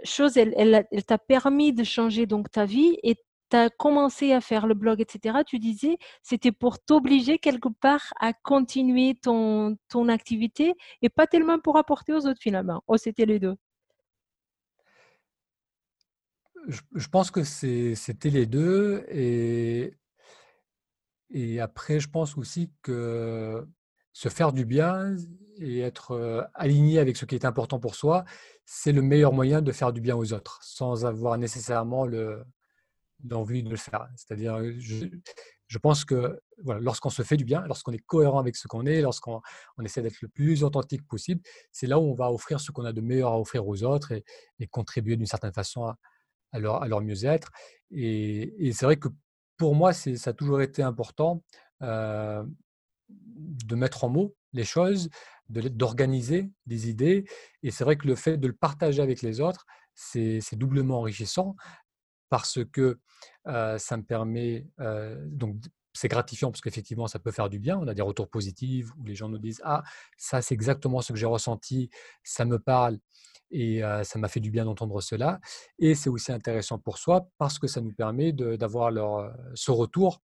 chose, 0.04 0.36
elle, 0.36 0.54
elle, 0.56 0.86
elle 0.90 1.04
t'a 1.04 1.18
permis 1.18 1.72
de 1.72 1.84
changer 1.84 2.26
donc 2.26 2.50
ta 2.50 2.64
vie 2.64 2.96
et 3.02 3.16
tu 3.50 3.56
as 3.56 3.70
commencé 3.70 4.32
à 4.32 4.40
faire 4.40 4.66
le 4.66 4.74
blog, 4.74 5.00
etc. 5.00 5.38
Tu 5.46 5.58
disais, 5.58 5.98
c'était 6.22 6.52
pour 6.52 6.78
t'obliger 6.78 7.38
quelque 7.38 7.68
part 7.68 8.12
à 8.20 8.32
continuer 8.32 9.14
ton, 9.14 9.76
ton 9.88 10.08
activité 10.08 10.74
et 11.02 11.08
pas 11.08 11.26
tellement 11.26 11.58
pour 11.58 11.76
apporter 11.76 12.12
aux 12.12 12.26
autres 12.26 12.40
finalement. 12.40 12.82
Oh, 12.86 12.96
c'était 12.96 13.26
les 13.26 13.38
deux 13.38 13.56
je, 16.66 17.08
pense 17.08 17.30
que 17.30 17.44
c'était 17.44 18.30
les 18.30 18.46
deux. 18.46 19.04
Et, 19.10 19.94
après, 21.60 22.00
je 22.00 22.08
pense 22.08 22.36
aussi 22.36 22.72
que 22.82 23.66
se 24.12 24.28
faire 24.28 24.52
du 24.52 24.64
bien 24.64 25.16
et 25.58 25.80
être 25.80 26.48
aligné 26.54 26.98
avec 26.98 27.16
ce 27.16 27.24
qui 27.24 27.34
est 27.34 27.44
important 27.44 27.78
pour 27.78 27.94
soi, 27.94 28.24
c'est 28.64 28.92
le 28.92 29.02
meilleur 29.02 29.32
moyen 29.32 29.62
de 29.62 29.72
faire 29.72 29.92
du 29.92 30.00
bien 30.00 30.16
aux 30.16 30.32
autres, 30.32 30.58
sans 30.62 31.04
avoir 31.04 31.38
nécessairement 31.38 32.06
l'envie 33.24 33.62
de 33.62 33.70
le 33.70 33.76
faire. 33.76 34.08
C'est-à-dire, 34.16 34.58
je, 34.78 35.78
pense 35.78 36.04
que 36.04 36.40
lorsqu'on 36.64 37.10
se 37.10 37.22
fait 37.22 37.36
du 37.36 37.44
bien, 37.44 37.62
lorsqu'on 37.66 37.92
est 37.92 38.04
cohérent 38.04 38.38
avec 38.38 38.56
ce 38.56 38.66
qu'on 38.68 38.86
est, 38.86 39.02
lorsqu'on 39.02 39.40
essaie 39.84 40.02
d'être 40.02 40.20
le 40.22 40.28
plus 40.28 40.64
authentique 40.64 41.06
possible, 41.06 41.40
c'est 41.70 41.86
là 41.86 41.98
où 41.98 42.10
on 42.10 42.14
va 42.14 42.32
offrir 42.32 42.60
ce 42.60 42.72
qu'on 42.72 42.84
a 42.84 42.92
de 42.92 43.00
meilleur 43.00 43.32
à 43.32 43.38
offrir 43.38 43.66
aux 43.66 43.82
autres 43.84 44.12
et, 44.12 44.24
et 44.58 44.66
contribuer 44.66 45.16
d'une 45.16 45.26
certaine 45.26 45.52
façon 45.52 45.84
à, 45.84 45.96
à 46.52 46.58
leur, 46.58 47.00
mieux-être. 47.00 47.50
Et, 47.90 48.72
c'est 48.72 48.86
vrai 48.86 48.96
que 48.96 49.08
pour 49.56 49.74
moi, 49.74 49.92
ça 49.92 50.30
a 50.30 50.32
toujours 50.32 50.60
été 50.60 50.82
important 50.82 51.42
de 51.80 52.44
mettre 53.74 54.04
en 54.04 54.08
mots 54.08 54.34
les 54.52 54.64
choses, 54.64 55.08
d'organiser 55.48 56.50
des 56.66 56.88
idées. 56.88 57.24
Et 57.62 57.70
c'est 57.70 57.84
vrai 57.84 57.96
que 57.96 58.06
le 58.06 58.14
fait 58.14 58.36
de 58.36 58.46
le 58.46 58.54
partager 58.54 59.02
avec 59.02 59.22
les 59.22 59.40
autres, 59.40 59.66
c'est 59.94 60.56
doublement 60.56 60.98
enrichissant 60.98 61.56
parce 62.28 62.58
que 62.72 63.00
ça 63.44 63.96
me 63.96 64.02
permet, 64.02 64.66
donc 65.26 65.56
c'est 65.98 66.08
gratifiant 66.08 66.50
parce 66.50 66.60
qu'effectivement, 66.60 67.08
ça 67.08 67.18
peut 67.18 67.32
faire 67.32 67.48
du 67.48 67.58
bien. 67.58 67.78
On 67.78 67.88
a 67.88 67.94
des 67.94 68.02
retours 68.02 68.28
positifs 68.28 68.90
où 68.98 69.04
les 69.04 69.14
gens 69.14 69.28
nous 69.28 69.38
disent 69.38 69.60
Ah, 69.64 69.82
ça, 70.16 70.42
c'est 70.42 70.54
exactement 70.54 71.00
ce 71.00 71.12
que 71.12 71.18
j'ai 71.18 71.26
ressenti, 71.26 71.90
ça 72.22 72.44
me 72.44 72.58
parle. 72.58 72.98
Et 73.50 73.80
ça 74.02 74.18
m'a 74.18 74.28
fait 74.28 74.40
du 74.40 74.50
bien 74.50 74.64
d'entendre 74.64 75.00
cela. 75.00 75.40
Et 75.78 75.94
c'est 75.94 76.10
aussi 76.10 76.32
intéressant 76.32 76.78
pour 76.78 76.98
soi 76.98 77.28
parce 77.38 77.58
que 77.58 77.66
ça 77.66 77.80
nous 77.80 77.92
permet 77.92 78.32
d'avoir 78.32 78.92
ce 79.54 79.70
retour 79.70 80.22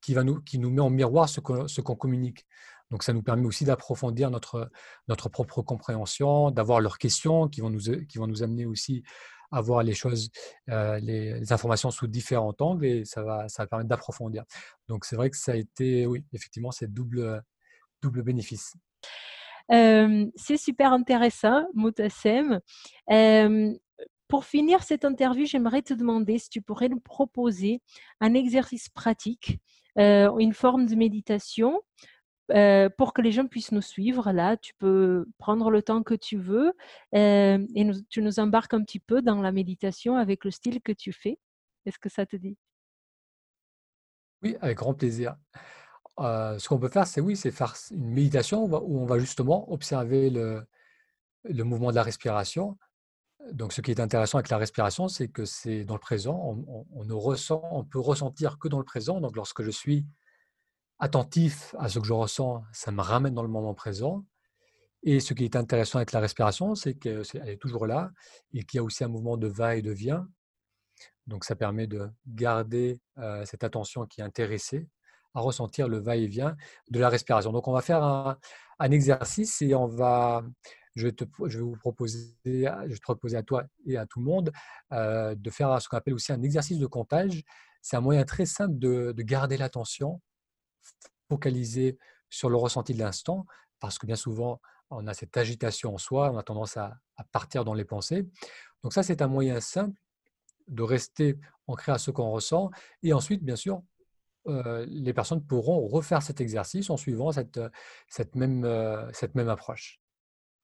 qui, 0.00 0.14
va 0.14 0.24
nous, 0.24 0.40
qui 0.40 0.58
nous 0.58 0.70
met 0.70 0.80
en 0.80 0.90
miroir 0.90 1.28
ce 1.28 1.40
qu'on 1.40 1.96
communique. 1.96 2.46
Donc 2.90 3.04
ça 3.04 3.14
nous 3.14 3.22
permet 3.22 3.46
aussi 3.46 3.64
d'approfondir 3.64 4.30
notre, 4.30 4.70
notre 5.08 5.30
propre 5.30 5.62
compréhension, 5.62 6.50
d'avoir 6.50 6.80
leurs 6.80 6.98
questions 6.98 7.48
qui 7.48 7.62
vont 7.62 7.70
nous, 7.70 8.06
qui 8.06 8.18
vont 8.18 8.26
nous 8.26 8.42
amener 8.42 8.66
aussi 8.66 9.02
à 9.50 9.60
voir 9.60 9.82
les 9.82 9.94
choses, 9.94 10.30
les, 10.66 11.52
informations 11.52 11.90
sous 11.90 12.06
différents 12.06 12.54
angles 12.58 12.86
et 12.86 13.04
ça 13.04 13.22
va, 13.22 13.48
ça 13.48 13.62
va 13.62 13.66
permettre 13.66 13.88
d'approfondir. 13.88 14.44
Donc 14.88 15.04
c'est 15.04 15.16
vrai 15.16 15.30
que 15.30 15.36
ça 15.36 15.52
a 15.52 15.56
été, 15.56 16.06
oui, 16.06 16.24
effectivement, 16.32 16.70
c'est 16.70 16.92
double, 16.92 17.42
double 18.02 18.22
bénéfice. 18.22 18.74
C'est 19.68 20.56
super 20.56 20.92
intéressant, 20.92 21.66
Moutassem. 21.74 22.60
pour 24.28 24.44
finir 24.46 24.82
cette 24.82 25.04
interview, 25.04 25.44
j'aimerais 25.44 25.82
te 25.82 25.92
demander 25.92 26.38
si 26.38 26.48
tu 26.48 26.62
pourrais 26.62 26.88
nous 26.88 27.00
proposer 27.00 27.82
un 28.20 28.32
exercice 28.32 28.88
pratique, 28.88 29.58
une 29.96 30.54
forme 30.54 30.86
de 30.86 30.94
méditation 30.94 31.80
pour 32.96 33.12
que 33.12 33.22
les 33.22 33.32
gens 33.32 33.46
puissent 33.46 33.72
nous 33.72 33.82
suivre, 33.82 34.32
là, 34.32 34.56
tu 34.56 34.74
peux 34.78 35.26
prendre 35.38 35.70
le 35.70 35.82
temps 35.82 36.02
que 36.02 36.14
tu 36.14 36.38
veux 36.38 36.72
et 37.12 37.90
tu 38.08 38.22
nous 38.22 38.40
embarques 38.40 38.74
un 38.74 38.82
petit 38.82 39.00
peu 39.00 39.22
dans 39.22 39.42
la 39.42 39.52
méditation 39.52 40.16
avec 40.16 40.44
le 40.44 40.50
style 40.50 40.80
que 40.80 40.92
tu 40.92 41.12
fais. 41.12 41.38
Est-ce 41.84 41.98
que 41.98 42.08
ça 42.08 42.26
te 42.26 42.36
dit? 42.36 42.56
Oui, 44.42 44.56
avec 44.60 44.78
grand 44.78 44.94
plaisir. 44.94 45.36
Ce 46.18 46.68
qu'on 46.68 46.78
peut 46.78 46.88
faire, 46.88 47.06
c'est 47.06 47.20
oui, 47.20 47.36
c'est 47.36 47.50
faire 47.50 47.74
une 47.90 48.10
méditation 48.10 48.64
où 48.64 49.00
on 49.00 49.06
va 49.06 49.18
justement 49.18 49.70
observer 49.72 50.30
le, 50.30 50.66
mouvement 51.64 51.90
de 51.90 51.96
la 51.96 52.02
respiration. 52.02 52.78
Donc, 53.50 53.72
ce 53.72 53.80
qui 53.80 53.90
est 53.90 54.00
intéressant 54.00 54.38
avec 54.38 54.50
la 54.50 54.58
respiration, 54.58 55.08
c'est 55.08 55.28
que 55.28 55.44
c'est 55.44 55.84
dans 55.84 55.94
le 55.94 56.00
présent. 56.00 56.64
On, 56.92 57.04
ne 57.04 57.12
ressent, 57.12 57.62
on 57.72 57.84
peut 57.84 57.98
ressentir 57.98 58.58
que 58.58 58.68
dans 58.68 58.78
le 58.78 58.84
présent. 58.84 59.20
Donc, 59.20 59.34
lorsque 59.34 59.62
je 59.62 59.70
suis 59.70 60.06
attentif 60.98 61.74
à 61.78 61.88
ce 61.88 61.98
que 61.98 62.06
je 62.06 62.12
ressens, 62.12 62.62
ça 62.72 62.92
me 62.92 63.00
ramène 63.00 63.34
dans 63.34 63.42
le 63.42 63.48
moment 63.48 63.74
présent. 63.74 64.24
Et 65.02 65.18
ce 65.18 65.34
qui 65.34 65.44
est 65.44 65.56
intéressant 65.56 65.98
avec 65.98 66.12
la 66.12 66.20
respiration, 66.20 66.76
c'est 66.76 66.94
qu'elle 66.94 67.24
est 67.48 67.60
toujours 67.60 67.88
là 67.88 68.12
et 68.52 68.62
qu'il 68.62 68.78
y 68.78 68.80
a 68.80 68.84
aussi 68.84 69.02
un 69.02 69.08
mouvement 69.08 69.36
de 69.36 69.48
va 69.48 69.74
et 69.74 69.82
de 69.82 69.90
vient. 69.90 70.28
Donc 71.26 71.44
ça 71.44 71.56
permet 71.56 71.88
de 71.88 72.08
garder 72.28 73.00
cette 73.44 73.64
attention 73.64 74.06
qui 74.06 74.20
est 74.20 74.24
intéressée 74.24 74.88
à 75.34 75.40
ressentir 75.40 75.88
le 75.88 75.98
va-et-vient 75.98 76.56
de 76.90 77.00
la 77.00 77.08
respiration. 77.08 77.52
Donc 77.52 77.68
on 77.68 77.72
va 77.72 77.82
faire 77.82 78.02
un, 78.02 78.38
exercice 78.90 79.62
et 79.62 79.74
on 79.76 79.86
va, 79.86 80.42
je 80.96 81.06
vais, 81.06 81.12
te, 81.12 81.24
vous 81.58 81.76
proposer, 81.76 82.34
je 82.44 82.50
vais 82.50 82.96
te 82.96 83.00
proposer 83.00 83.36
à 83.36 83.42
toi 83.44 83.64
et 83.86 83.96
à 83.96 84.06
tout 84.06 84.18
le 84.18 84.24
monde 84.24 84.50
de 84.90 85.50
faire 85.50 85.80
ce 85.80 85.88
qu'on 85.88 85.96
appelle 85.96 86.14
aussi 86.14 86.32
un 86.32 86.42
exercice 86.42 86.78
de 86.78 86.86
comptage. 86.86 87.44
C'est 87.80 87.96
un 87.96 88.00
moyen 88.00 88.24
très 88.24 88.44
simple 88.44 88.78
de, 88.78 89.12
de 89.12 89.22
garder 89.22 89.56
l'attention 89.56 90.20
focaliser 91.32 91.98
sur 92.28 92.50
le 92.50 92.56
ressenti 92.56 92.92
de 92.92 92.98
l'instant, 92.98 93.46
parce 93.80 93.98
que 93.98 94.06
bien 94.06 94.16
souvent, 94.16 94.60
on 94.90 95.06
a 95.06 95.14
cette 95.14 95.36
agitation 95.36 95.94
en 95.94 95.98
soi, 95.98 96.30
on 96.30 96.36
a 96.36 96.42
tendance 96.42 96.76
à, 96.76 96.98
partir 97.30 97.64
dans 97.64 97.74
les 97.74 97.84
pensées. 97.84 98.28
Donc 98.82 98.92
ça, 98.92 99.02
c'est 99.02 99.22
un 99.22 99.28
moyen 99.28 99.60
simple 99.60 99.96
de 100.66 100.82
rester 100.82 101.38
ancré 101.68 101.92
à 101.92 101.98
ce 101.98 102.10
qu'on 102.10 102.30
ressent. 102.30 102.70
Et 103.02 103.12
ensuite, 103.12 103.44
bien 103.44 103.54
sûr, 103.54 103.82
euh, 104.46 104.86
les 104.88 105.12
personnes 105.12 105.44
pourront 105.44 105.86
refaire 105.86 106.22
cet 106.22 106.40
exercice 106.40 106.90
en 106.90 106.96
suivant 106.96 107.32
cette, 107.32 107.60
cette, 108.08 108.34
même, 108.34 108.64
euh, 108.64 109.10
cette 109.12 109.34
même 109.34 109.48
approche. 109.48 110.00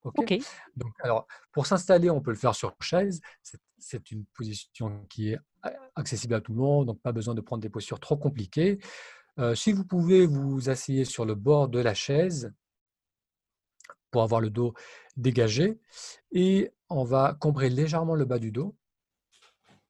ok? 0.03 0.33
Donc, 0.75 0.93
alors, 1.01 1.27
pour 1.51 1.65
s'installer, 1.65 2.09
on 2.09 2.21
peut 2.21 2.31
le 2.31 2.37
faire 2.37 2.55
sur 2.55 2.75
chaise. 2.81 3.21
C'est 3.77 4.11
une 4.11 4.25
position 4.25 5.05
qui 5.09 5.29
est 5.29 5.39
accessible 5.95 6.33
à 6.33 6.41
tout 6.41 6.51
le 6.51 6.59
monde, 6.59 6.87
donc 6.87 7.01
pas 7.01 7.11
besoin 7.11 7.35
de 7.35 7.41
prendre 7.41 7.61
des 7.61 7.69
postures 7.69 7.99
trop 7.99 8.17
compliquées. 8.17 8.79
Euh, 9.39 9.55
si 9.55 9.71
vous 9.71 9.85
pouvez 9.85 10.25
vous 10.25 10.69
asseoir 10.69 11.05
sur 11.05 11.25
le 11.25 11.35
bord 11.35 11.69
de 11.69 11.79
la 11.79 11.93
chaise 11.93 12.51
pour 14.11 14.23
avoir 14.23 14.41
le 14.41 14.49
dos 14.49 14.73
dégagé 15.15 15.79
et 16.31 16.73
on 16.89 17.03
va 17.03 17.37
combrer 17.39 17.69
légèrement 17.69 18.15
le 18.15 18.25
bas 18.25 18.39
du 18.39 18.51
dos 18.51 18.75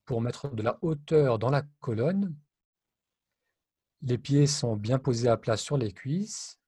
pour 0.05 0.22
mettre 0.22 0.50
de 0.50 0.62
la 0.62 0.77
hauteur 0.81 1.39
dans 1.39 1.50
la 1.50 1.63
colonne. 1.79 2.36
Les 4.01 4.18
pieds 4.18 4.48
sont 4.48 4.75
bien 4.77 4.98
posés 4.98 5.27
à 5.27 5.38
plat 5.38 5.57
sur 5.57 5.77
les 5.77 5.92
cuisses. 5.92 6.59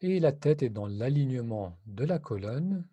Et 0.00 0.20
la 0.20 0.32
tête 0.32 0.62
est 0.62 0.68
dans 0.68 0.86
l'alignement 0.86 1.78
de 1.86 2.04
la 2.04 2.18
colonne. 2.18 2.86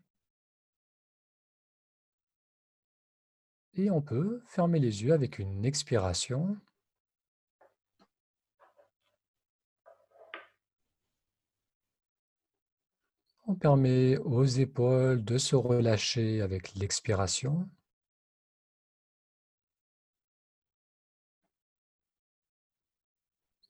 Et 3.73 3.89
on 3.91 4.01
peut 4.01 4.41
fermer 4.45 4.79
les 4.79 5.03
yeux 5.03 5.13
avec 5.13 5.39
une 5.39 5.65
expiration. 5.65 6.57
On 13.47 13.55
permet 13.55 14.17
aux 14.19 14.45
épaules 14.45 15.23
de 15.25 15.37
se 15.37 15.57
relâcher 15.57 16.41
avec 16.41 16.73
l'expiration. 16.75 17.69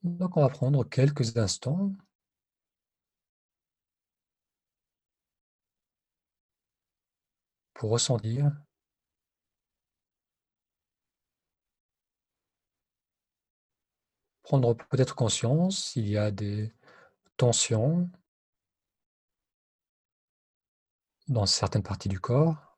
Donc 0.03 0.37
on 0.37 0.41
va 0.41 0.49
prendre 0.49 0.83
quelques 0.83 1.37
instants. 1.37 1.91
Pour 7.73 7.91
ressentir. 7.91 8.51
Prendre 14.43 14.75
peut-être 14.75 15.15
conscience 15.15 15.85
s'il 15.85 16.07
y 16.07 16.17
a 16.17 16.29
des 16.31 16.73
tensions 17.37 18.09
dans 21.27 21.45
certaines 21.45 21.83
parties 21.83 22.09
du 22.09 22.19
corps, 22.19 22.77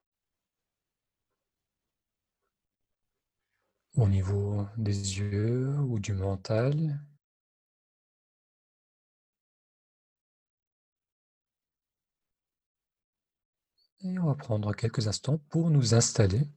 au 3.95 4.07
niveau 4.07 4.67
des 4.77 5.19
yeux 5.19 5.75
ou 5.79 5.99
du 5.99 6.13
mental. 6.13 6.99
Et 14.03 14.19
on 14.19 14.25
va 14.25 14.35
prendre 14.35 14.73
quelques 14.75 15.07
instants 15.07 15.37
pour 15.49 15.69
nous 15.69 15.93
installer 15.93 16.49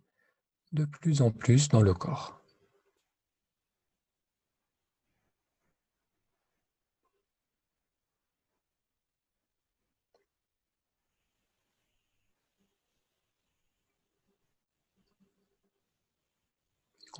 de 0.72 0.85
plus 0.85 1.22
en 1.22 1.30
plus 1.30 1.68
dans 1.68 1.80
le 1.80 1.94
corps. 1.94 2.42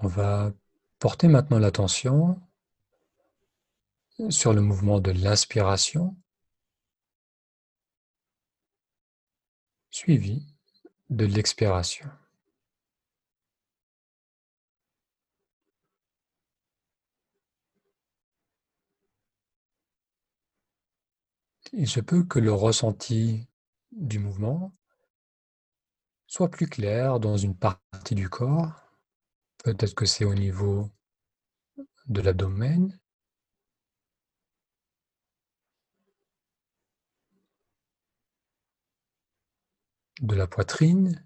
On 0.00 0.08
va 0.08 0.52
porter 0.98 1.26
maintenant 1.28 1.58
l'attention 1.58 2.40
sur 4.28 4.52
le 4.52 4.60
mouvement 4.60 5.00
de 5.00 5.10
l'inspiration 5.10 6.16
suivi 9.96 10.44
de 11.09 11.24
l'expiration. 11.24 12.06
Il 21.72 21.88
se 21.88 22.00
peut 22.00 22.24
que 22.24 22.38
le 22.38 22.52
ressenti 22.52 23.48
du 23.90 24.18
mouvement 24.18 24.74
soit 26.26 26.50
plus 26.50 26.68
clair 26.68 27.18
dans 27.18 27.38
une 27.38 27.56
partie 27.56 28.14
du 28.14 28.28
corps 28.28 28.82
Peut-être 29.64 29.94
que 29.94 30.04
c'est 30.04 30.26
au 30.26 30.35
niveau 30.35 30.90
de 32.06 32.20
l'abdomen. 32.20 33.00
De 40.20 40.35
la 40.35 40.46
poitrine. 40.46 41.24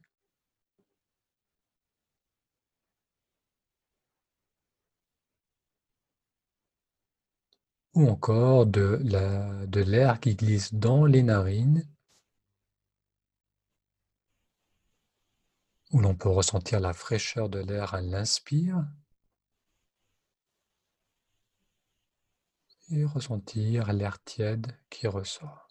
Ou 7.94 8.08
encore 8.08 8.66
de 8.66 9.80
l'air 9.80 10.20
qui 10.20 10.34
glisse 10.36 10.74
dans 10.74 11.04
les 11.04 11.22
narines 11.22 11.86
où 15.92 16.00
l'on 16.00 16.14
peut 16.14 16.28
ressentir 16.28 16.80
la 16.80 16.92
fraîcheur 16.92 17.48
de 17.48 17.58
l'air 17.58 17.94
à 17.94 18.00
l'inspire 18.00 18.86
et 22.90 23.04
ressentir 23.04 23.92
l'air 23.92 24.22
tiède 24.22 24.76
qui 24.88 25.06
ressort. 25.06 25.69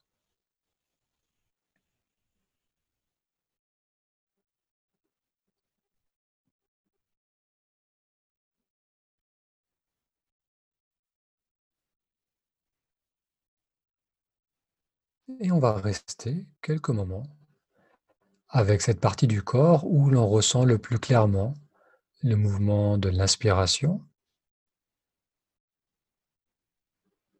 Et 15.37 15.51
on 15.51 15.59
va 15.59 15.73
rester 15.73 16.47
quelques 16.61 16.89
moments 16.89 17.27
avec 18.49 18.81
cette 18.81 18.99
partie 18.99 19.27
du 19.27 19.43
corps 19.43 19.85
où 19.85 20.09
l'on 20.09 20.27
ressent 20.27 20.65
le 20.65 20.79
plus 20.79 20.97
clairement 20.97 21.53
le 22.23 22.35
mouvement 22.35 22.97
de 22.97 23.09
l'inspiration 23.09 24.03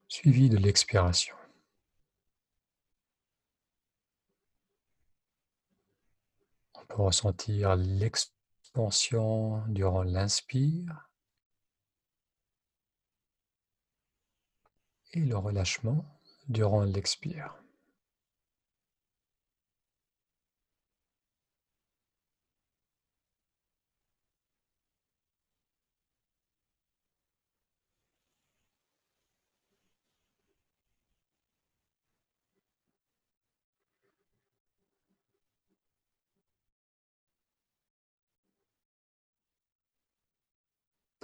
suivi 0.08 0.50
de 0.50 0.58
l'expiration. 0.58 1.36
On 6.76 6.86
peut 6.86 7.02
ressentir 7.02 7.76
l'expansion 7.76 9.64
durant 9.68 10.04
l'inspire 10.04 11.10
et 15.14 15.22
le 15.22 15.38
relâchement 15.38 16.06
durant 16.48 16.84
l'expire. 16.84 17.56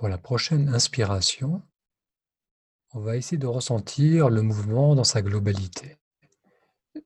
La 0.08 0.18
prochaine 0.20 0.70
inspiration, 0.70 1.64
on 2.94 3.00
va 3.00 3.18
essayer 3.18 3.38
de 3.38 3.48
ressentir 3.48 4.30
le 4.30 4.44
mouvement 4.44 4.96
dans 4.96 5.04
sa 5.04 5.22
globalité. 5.22 5.98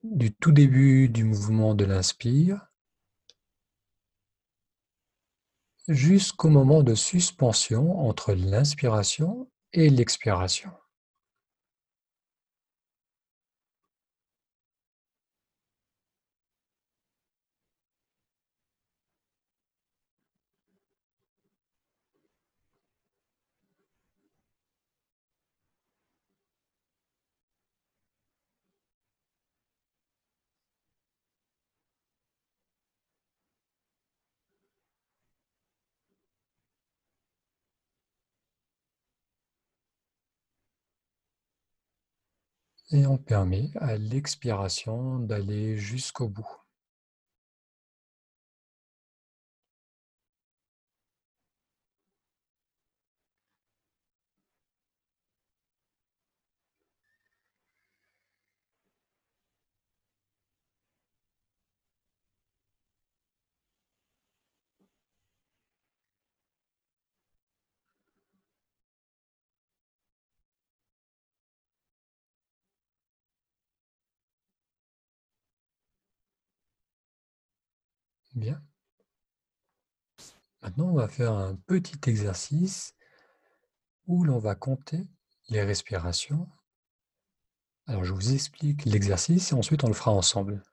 Du 0.03 0.33
tout 0.33 0.51
début 0.51 1.07
du 1.07 1.23
mouvement 1.23 1.75
de 1.75 1.85
l'inspire 1.85 2.67
jusqu'au 5.87 6.49
moment 6.49 6.83
de 6.83 6.93
suspension 6.93 7.99
entre 8.07 8.33
l'inspiration 8.33 9.49
et 9.71 9.89
l'expiration. 9.89 10.71
Et 42.91 43.07
on 43.07 43.17
permet 43.17 43.71
à 43.77 43.97
l'expiration 43.97 45.17
d'aller 45.17 45.75
jusqu'au 45.75 46.27
bout. 46.29 46.58
Bien. 78.39 78.63
Maintenant, 80.61 80.87
on 80.87 80.93
va 80.93 81.09
faire 81.09 81.33
un 81.33 81.55
petit 81.55 81.99
exercice 82.09 82.95
où 84.07 84.23
l'on 84.23 84.39
va 84.39 84.55
compter 84.55 85.09
les 85.49 85.61
respirations. 85.61 86.49
Alors, 87.85 88.05
je 88.05 88.13
vous 88.13 88.33
explique 88.33 88.85
l'exercice 88.85 89.51
et 89.51 89.55
ensuite 89.55 89.83
on 89.83 89.89
le 89.89 89.93
fera 89.93 90.11
ensemble. 90.11 90.63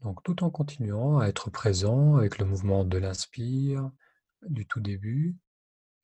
Donc, 0.00 0.22
tout 0.22 0.44
en 0.44 0.50
continuant 0.50 1.18
à 1.18 1.28
être 1.28 1.48
présent 1.48 2.16
avec 2.16 2.36
le 2.36 2.44
mouvement 2.44 2.84
de 2.84 2.98
l'inspire, 2.98 3.90
du 4.42 4.66
tout 4.66 4.80
début 4.80 5.38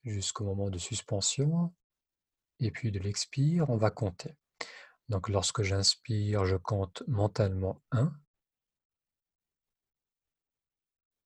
jusqu'au 0.04 0.44
moment 0.44 0.70
de 0.70 0.78
suspension, 0.78 1.74
et 2.60 2.70
puis 2.70 2.90
de 2.90 2.98
l'expire, 2.98 3.68
on 3.68 3.76
va 3.76 3.90
compter. 3.90 4.38
Donc, 5.10 5.28
lorsque 5.28 5.60
j'inspire, 5.60 6.46
je 6.46 6.56
compte 6.56 7.02
mentalement 7.08 7.82
1. 7.90 8.10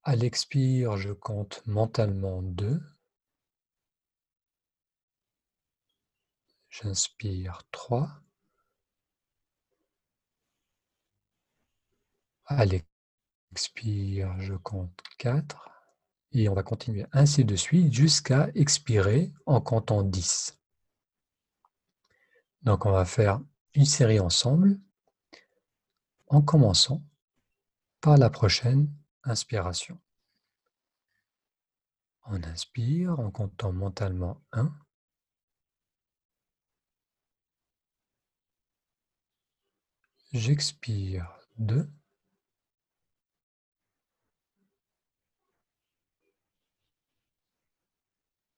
À 0.07 0.17
l'expire, 0.17 0.99
je 0.99 1.13
compte 1.13 1.63
mentalement 1.67 2.43
2. 2.43 2.79
J'inspire 6.69 7.63
3. 7.71 8.11
À 12.45 12.67
l'expire, 12.67 14.39
je 14.41 14.53
compte 14.53 15.01
4. 15.17 15.71
Et 16.33 16.51
on 16.51 16.55
va 16.55 16.63
continuer 16.63 17.07
ainsi 17.13 17.47
de 17.47 17.57
suite 17.57 17.91
jusqu'à 17.91 18.51
expirer 18.55 19.33
en 19.47 19.63
comptant 19.63 20.03
10. 20.03 20.61
Donc 22.61 22.85
on 22.85 22.93
va 22.93 23.07
faire 23.07 23.41
une 23.73 23.87
série 23.87 24.21
ensemble 24.21 24.79
en 26.27 26.43
commençant 26.43 27.03
par 28.03 28.19
la 28.19 28.29
prochaine 28.29 28.95
inspiration. 29.25 29.99
On 32.27 32.43
inspire 32.43 33.21
en 33.21 33.31
comptant 33.31 33.73
mentalement 33.73 34.41
1. 34.53 34.73
J'expire 40.33 41.29
2. 41.59 41.89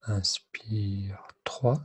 Inspire 0.02 1.26
3. 1.44 1.83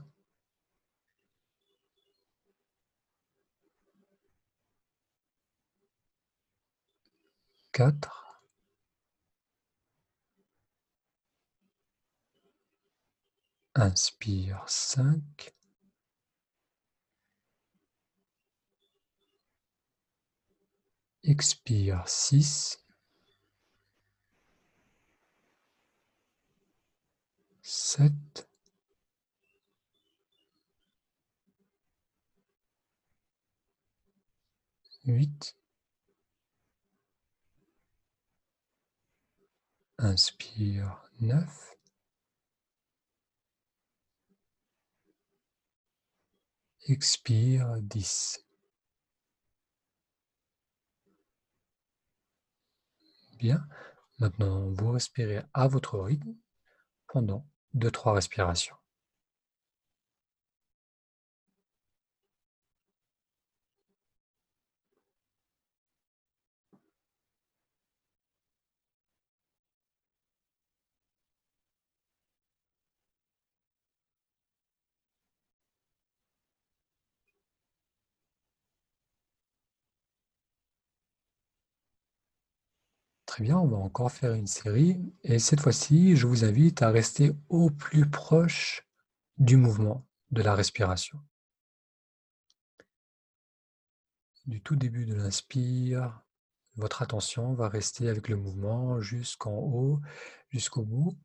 Quatre. 7.74 8.21
Inspire 13.76 14.64
5. 14.68 15.22
Expire 21.24 22.04
6. 22.06 22.84
7. 27.62 28.48
8. 35.08 35.56
Inspire 40.00 40.98
9. 41.22 41.71
Expire 46.92 47.78
10. 47.84 48.46
Bien. 53.40 53.66
Maintenant, 54.20 54.70
vous 54.72 54.92
respirez 54.92 55.42
à 55.54 55.70
votre 55.70 55.98
rythme 55.98 56.36
pendant 57.08 57.48
2-3 57.76 58.16
respirations. 58.16 58.76
Très 83.32 83.46
bien, 83.46 83.58
on 83.58 83.68
va 83.70 83.78
encore 83.78 84.12
faire 84.12 84.34
une 84.34 84.46
série 84.46 85.00
et 85.24 85.40
cette 85.40 85.62
fois-ci, 85.62 86.18
je 86.18 86.28
vous 86.28 86.44
invite 86.44 86.82
à 86.82 86.90
rester 86.90 87.32
au 87.48 87.70
plus 87.70 88.10
proche 88.10 88.86
du 89.38 89.56
mouvement, 89.56 90.06
de 90.32 90.42
la 90.42 90.54
respiration. 90.54 91.18
Du 94.48 94.62
tout 94.62 94.76
début 94.76 95.06
de 95.06 95.14
l'inspire, 95.14 96.22
votre 96.76 97.04
attention 97.04 97.54
va 97.54 97.70
rester 97.70 98.10
avec 98.10 98.28
le 98.28 98.36
mouvement 98.36 99.00
jusqu'en 99.00 99.56
haut, 99.56 100.02
jusqu'au 100.50 100.84
bout, 100.84 101.18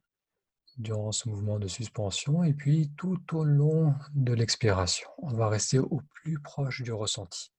durant 0.76 1.10
ce 1.10 1.28
mouvement 1.28 1.58
de 1.58 1.66
suspension 1.66 2.44
et 2.44 2.54
puis 2.54 2.92
tout 2.96 3.36
au 3.36 3.42
long 3.42 3.96
de 4.14 4.32
l'expiration. 4.32 5.08
On 5.18 5.34
va 5.34 5.48
rester 5.48 5.80
au 5.80 6.00
plus 6.14 6.38
proche 6.38 6.82
du 6.82 6.92
ressenti. 6.92 7.50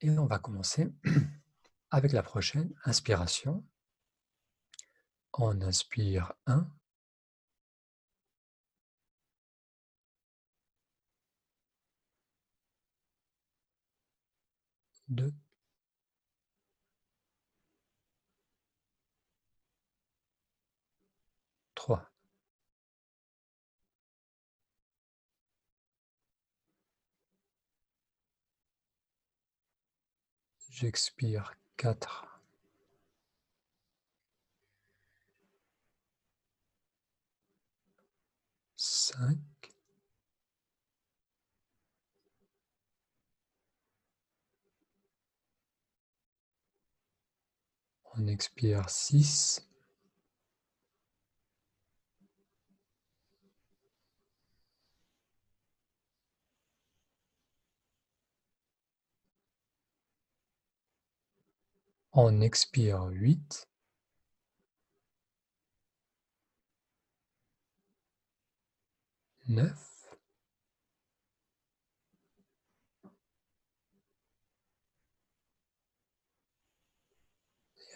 Et 0.00 0.16
on 0.16 0.26
va 0.26 0.38
commencer 0.38 0.92
avec 1.90 2.12
la 2.12 2.22
prochaine 2.22 2.72
inspiration. 2.84 3.64
On 5.34 5.60
inspire 5.62 6.32
1. 6.46 6.68
2. 15.08 15.32
3. 21.74 22.10
J'expire 30.70 31.54
4. 31.76 32.40
Cinq. 38.76 39.38
On 48.14 48.26
expire 48.28 48.88
six. 48.88 49.65
On 62.18 62.40
expire 62.40 63.04
huit. 63.10 63.68
Neuf. 69.48 70.16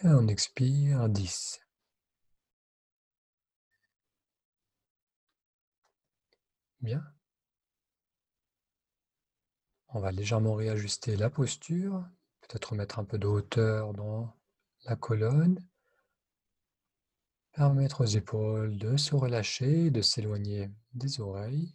Et 0.03 0.07
on 0.07 0.27
expire 0.27 1.09
dix. 1.09 1.59
Bien. 6.81 7.03
On 9.89 9.99
va 9.99 10.11
légèrement 10.11 10.53
réajuster 10.53 11.15
la 11.15 11.29
posture. 11.31 12.05
Peut-être 12.51 12.75
mettre 12.75 12.99
un 12.99 13.05
peu 13.05 13.17
de 13.17 13.27
hauteur 13.27 13.93
dans 13.93 14.35
la 14.83 14.97
colonne. 14.97 15.65
Permettre 17.53 18.01
aux 18.01 18.05
épaules 18.05 18.77
de 18.77 18.97
se 18.97 19.15
relâcher, 19.15 19.89
de 19.89 20.01
s'éloigner 20.01 20.69
des 20.93 21.21
oreilles. 21.21 21.73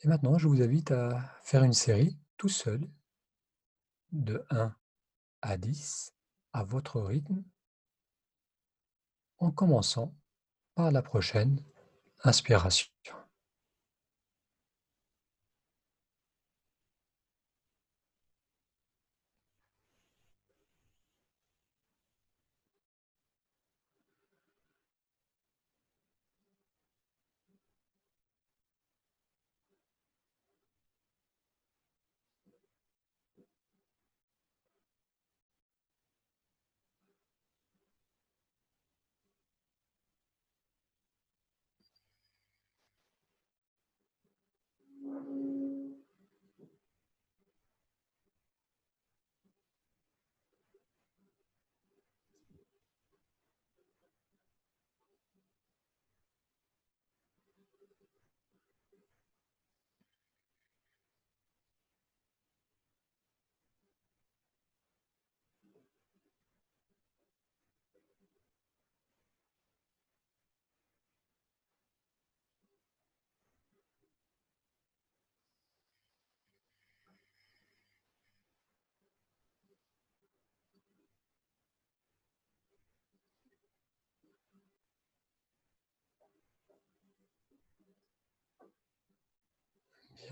Et 0.00 0.08
maintenant, 0.08 0.36
je 0.36 0.48
vous 0.48 0.60
invite 0.62 0.90
à 0.90 1.38
faire 1.44 1.62
une 1.62 1.72
série 1.72 2.18
tout 2.38 2.48
seul 2.48 2.80
de 4.10 4.44
1 4.50 4.74
à 5.42 5.56
10 5.56 6.12
à 6.54 6.64
votre 6.64 7.00
rythme 7.00 7.44
en 9.36 9.52
commençant 9.52 10.12
par 10.74 10.90
la 10.90 11.02
prochaine 11.02 11.62
inspiration. 12.24 12.88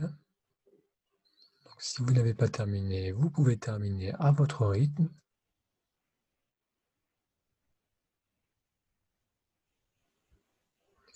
Donc, 0.00 0.11
si 1.78 2.02
vous 2.02 2.12
n'avez 2.12 2.34
pas 2.34 2.48
terminé, 2.48 3.12
vous 3.12 3.30
pouvez 3.30 3.56
terminer 3.58 4.12
à 4.18 4.32
votre 4.32 4.66
rythme. 4.66 5.08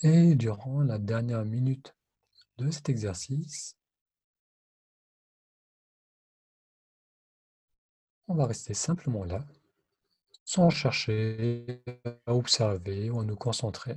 Et 0.02 0.34
durant 0.34 0.80
la 0.80 0.98
dernière 0.98 1.44
minute 1.44 1.94
de 2.58 2.70
cet 2.70 2.88
exercice, 2.88 3.76
on 8.28 8.34
va 8.34 8.46
rester 8.46 8.74
simplement 8.74 9.24
là, 9.24 9.44
sans 10.44 10.70
chercher 10.70 11.82
à 12.26 12.34
observer 12.34 13.10
ou 13.10 13.20
à 13.20 13.24
nous 13.24 13.36
concentrer. 13.36 13.96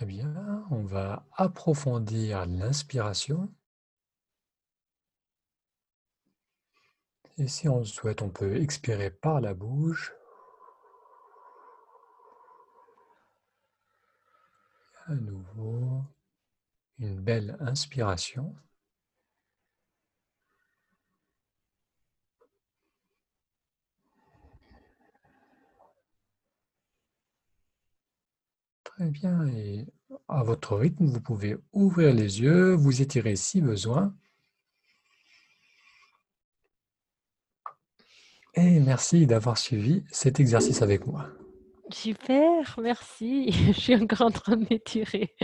Très 0.00 0.06
bien. 0.06 0.64
On 0.70 0.82
va 0.82 1.26
approfondir 1.36 2.46
l'inspiration. 2.46 3.52
Et 7.36 7.46
si 7.46 7.68
on 7.68 7.80
le 7.80 7.84
souhaite, 7.84 8.22
on 8.22 8.30
peut 8.30 8.56
expirer 8.56 9.10
par 9.10 9.42
la 9.42 9.52
bouche. 9.52 10.14
À 15.06 15.14
nouveau, 15.14 16.02
une 16.98 17.20
belle 17.20 17.58
inspiration. 17.60 18.56
Très 29.00 29.08
bien, 29.08 29.48
et 29.48 29.86
à 30.28 30.42
votre 30.42 30.76
rythme, 30.76 31.06
vous 31.06 31.22
pouvez 31.22 31.56
ouvrir 31.72 32.12
les 32.12 32.42
yeux, 32.42 32.74
vous 32.74 33.00
étirer 33.00 33.34
si 33.34 33.62
besoin. 33.62 34.14
Et 38.52 38.78
merci 38.78 39.26
d'avoir 39.26 39.56
suivi 39.56 40.04
cet 40.10 40.38
exercice 40.38 40.82
avec 40.82 41.06
moi. 41.06 41.30
Super, 41.90 42.78
merci. 42.78 43.50
Je 43.72 43.72
suis 43.72 43.96
encore 43.96 44.20
en 44.20 44.30
train 44.30 44.58
de 44.58 44.66
m'étirer. 44.68 45.34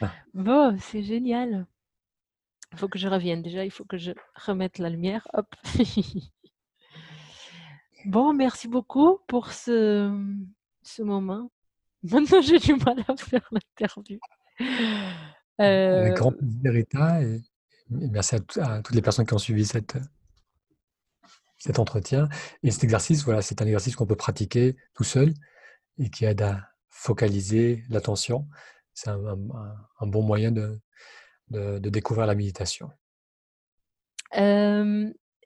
Ah. 0.00 0.12
Bon, 0.34 0.76
c'est 0.80 1.04
génial. 1.04 1.68
Il 2.72 2.78
faut 2.78 2.88
que 2.88 2.98
je 2.98 3.06
revienne. 3.06 3.42
Déjà, 3.42 3.64
il 3.64 3.70
faut 3.70 3.84
que 3.84 3.98
je 3.98 4.10
remette 4.34 4.78
la 4.78 4.90
lumière. 4.90 5.28
Hop. 5.32 5.46
bon, 8.04 8.34
merci 8.34 8.66
beaucoup 8.66 9.20
pour 9.28 9.52
ce, 9.52 10.10
ce 10.82 11.02
moment. 11.02 11.48
Maintenant, 12.02 12.40
j'ai 12.42 12.58
du 12.58 12.74
mal 12.74 13.04
à 13.06 13.16
faire 13.16 13.48
l'interview. 13.50 14.18
Avec 15.58 16.14
grand 16.14 16.32
euh, 16.32 16.36
plaisir, 16.36 16.72
Rita. 16.72 17.22
Et 17.22 17.40
merci 17.90 18.34
à, 18.34 18.82
toutes 18.82 18.94
les 18.94 19.02
personnes 19.02 19.26
qui 19.26 19.34
ont 19.34 19.38
suivi 19.38 19.64
cette, 19.64 19.96
cet 21.58 21.78
entretien. 21.78 22.28
Et 22.62 22.70
cet 22.70 22.84
exercice, 22.84 23.24
voilà, 23.24 23.42
c'est 23.42 23.62
un 23.62 23.66
exercice 23.66 23.96
qu'on 23.96 24.06
peut 24.06 24.16
pratiquer 24.16 24.76
tout 24.94 25.04
seul 25.04 25.32
et 25.98 26.10
qui 26.10 26.24
aide 26.24 26.42
à 26.42 26.68
focaliser 26.88 27.84
l'attention. 27.88 28.48
C'est 28.94 29.10
un, 29.10 29.36
bon 30.02 30.22
moyen 30.22 30.52
de, 30.52 30.80
de, 31.48 31.78
découvrir 31.88 32.26
la 32.26 32.34
méditation. 32.34 32.90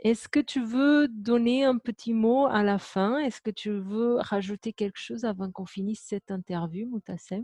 Est-ce 0.07 0.29
que 0.29 0.39
tu 0.39 0.65
veux 0.65 1.09
donner 1.09 1.65
un 1.65 1.79
petit 1.79 2.15
mot 2.15 2.47
à 2.47 2.63
la 2.63 2.79
fin? 2.79 3.19
Est-ce 3.19 3.41
que 3.41 3.51
tu 3.51 3.73
veux 3.73 4.19
rajouter 4.21 4.73
quelque 4.73 5.01
chose 5.01 5.25
avant 5.25 5.51
qu'on 5.51 5.67
finisse 5.67 6.01
cette 6.01 6.31
interview, 6.31 6.89
Moutassem? 6.89 7.43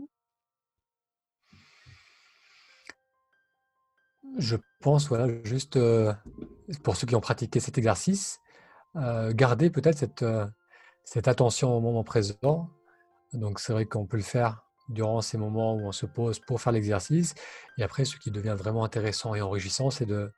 Je 4.37 4.55
pense, 4.79 5.09
voilà, 5.09 5.27
juste 5.43 5.77
pour 6.83 6.95
ceux 6.95 7.05
qui 7.05 7.17
ont 7.17 7.19
pratiqué 7.19 7.59
cet 7.59 7.77
exercice, 7.77 8.39
euh, 8.95 9.33
garder 9.33 9.69
peut-être 9.69 9.97
cette, 9.97 10.23
euh, 10.23 10.47
cette 11.03 11.27
attention 11.27 11.75
au 11.75 11.81
moment 11.81 12.05
présent. 12.05 12.69
Donc 13.33 13.59
c'est 13.59 13.73
vrai 13.73 13.87
qu'on 13.87 14.05
peut 14.05 14.15
le 14.15 14.23
faire 14.23 14.63
durant 14.87 15.19
ces 15.19 15.37
moments 15.37 15.75
où 15.75 15.81
on 15.81 15.91
se 15.91 16.05
pose 16.05 16.39
pour 16.39 16.61
faire 16.61 16.71
l'exercice. 16.71 17.35
Et 17.77 17.83
après, 17.83 18.05
ce 18.05 18.15
qui 18.15 18.31
devient 18.31 18.55
vraiment 18.57 18.85
intéressant 18.85 19.35
et 19.35 19.41
enrichissant, 19.41 19.89
c'est 19.89 20.05
de, 20.05 20.31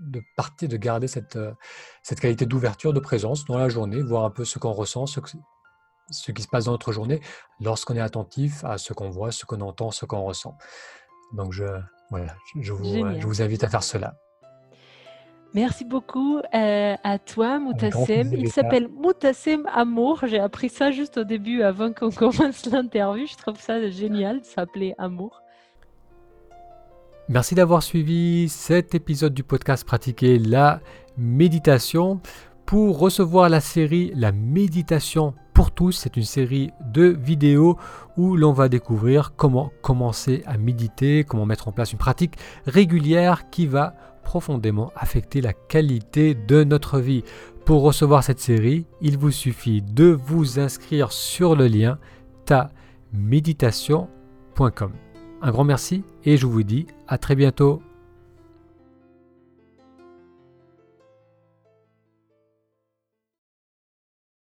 de 0.00 0.22
partir, 0.36 0.68
de 0.68 0.76
garder 0.76 1.06
cette, 1.06 1.36
euh, 1.36 1.52
cette 2.02 2.20
qualité 2.20 2.46
d'ouverture, 2.46 2.92
de 2.92 3.00
présence 3.00 3.44
dans 3.44 3.58
la 3.58 3.68
journée, 3.68 4.02
voir 4.02 4.24
un 4.24 4.30
peu 4.30 4.44
ce 4.44 4.58
qu'on 4.58 4.72
ressent, 4.72 5.06
ce, 5.06 5.20
ce 6.10 6.32
qui 6.32 6.42
se 6.42 6.48
passe 6.48 6.64
dans 6.64 6.72
notre 6.72 6.92
journée, 6.92 7.20
lorsqu'on 7.60 7.94
est 7.94 8.00
attentif 8.00 8.64
à 8.64 8.78
ce 8.78 8.92
qu'on 8.92 9.10
voit, 9.10 9.32
ce 9.32 9.44
qu'on 9.44 9.60
entend, 9.60 9.90
ce 9.90 10.04
qu'on 10.04 10.22
ressent. 10.22 10.56
Donc 11.32 11.52
je, 11.52 11.64
voilà, 12.10 12.34
je 12.60 12.72
vous, 12.72 12.84
je 12.84 13.26
vous 13.26 13.42
invite 13.42 13.64
à 13.64 13.68
faire 13.68 13.82
cela. 13.82 14.14
Merci 15.54 15.84
beaucoup 15.84 16.38
euh, 16.38 16.96
à 17.04 17.18
toi, 17.20 17.60
Moutassem. 17.60 18.32
Il 18.32 18.50
s'appelle 18.50 18.88
Moutassem 18.88 19.64
Amour. 19.72 20.26
J'ai 20.26 20.40
appris 20.40 20.68
ça 20.68 20.90
juste 20.90 21.16
au 21.16 21.22
début, 21.22 21.62
avant 21.62 21.92
qu'on 21.92 22.10
commence 22.10 22.66
l'interview. 22.66 23.26
Je 23.26 23.36
trouve 23.36 23.60
ça 23.60 23.88
génial 23.88 24.40
de 24.40 24.44
s'appeler 24.44 24.94
Amour. 24.98 25.43
Merci 27.28 27.54
d'avoir 27.54 27.82
suivi 27.82 28.50
cet 28.50 28.94
épisode 28.94 29.32
du 29.32 29.42
podcast 29.42 29.86
Pratiquer 29.86 30.38
la 30.38 30.80
méditation. 31.16 32.20
Pour 32.66 32.98
recevoir 32.98 33.48
la 33.48 33.60
série 33.60 34.12
La 34.14 34.30
méditation 34.30 35.32
pour 35.54 35.70
tous, 35.70 35.92
c'est 35.92 36.18
une 36.18 36.24
série 36.24 36.70
de 36.92 37.04
vidéos 37.04 37.78
où 38.18 38.36
l'on 38.36 38.52
va 38.52 38.68
découvrir 38.68 39.32
comment 39.36 39.72
commencer 39.82 40.42
à 40.46 40.58
méditer, 40.58 41.24
comment 41.24 41.46
mettre 41.46 41.68
en 41.68 41.72
place 41.72 41.92
une 41.92 41.98
pratique 41.98 42.34
régulière 42.66 43.48
qui 43.50 43.66
va 43.66 43.94
profondément 44.22 44.92
affecter 44.96 45.40
la 45.40 45.52
qualité 45.52 46.34
de 46.34 46.64
notre 46.64 46.98
vie. 46.98 47.22
Pour 47.64 47.82
recevoir 47.82 48.24
cette 48.24 48.40
série, 48.40 48.84
il 49.00 49.16
vous 49.16 49.30
suffit 49.30 49.80
de 49.80 50.06
vous 50.06 50.58
inscrire 50.58 51.12
sur 51.12 51.56
le 51.56 51.68
lien 51.68 51.98
ta-méditation.com. 52.44 54.92
Un 55.46 55.50
grand 55.50 55.64
merci 55.64 56.04
et 56.24 56.38
je 56.38 56.46
vous 56.46 56.62
dis 56.62 56.86
à 57.06 57.18
très 57.18 57.34
bientôt. 57.34 57.82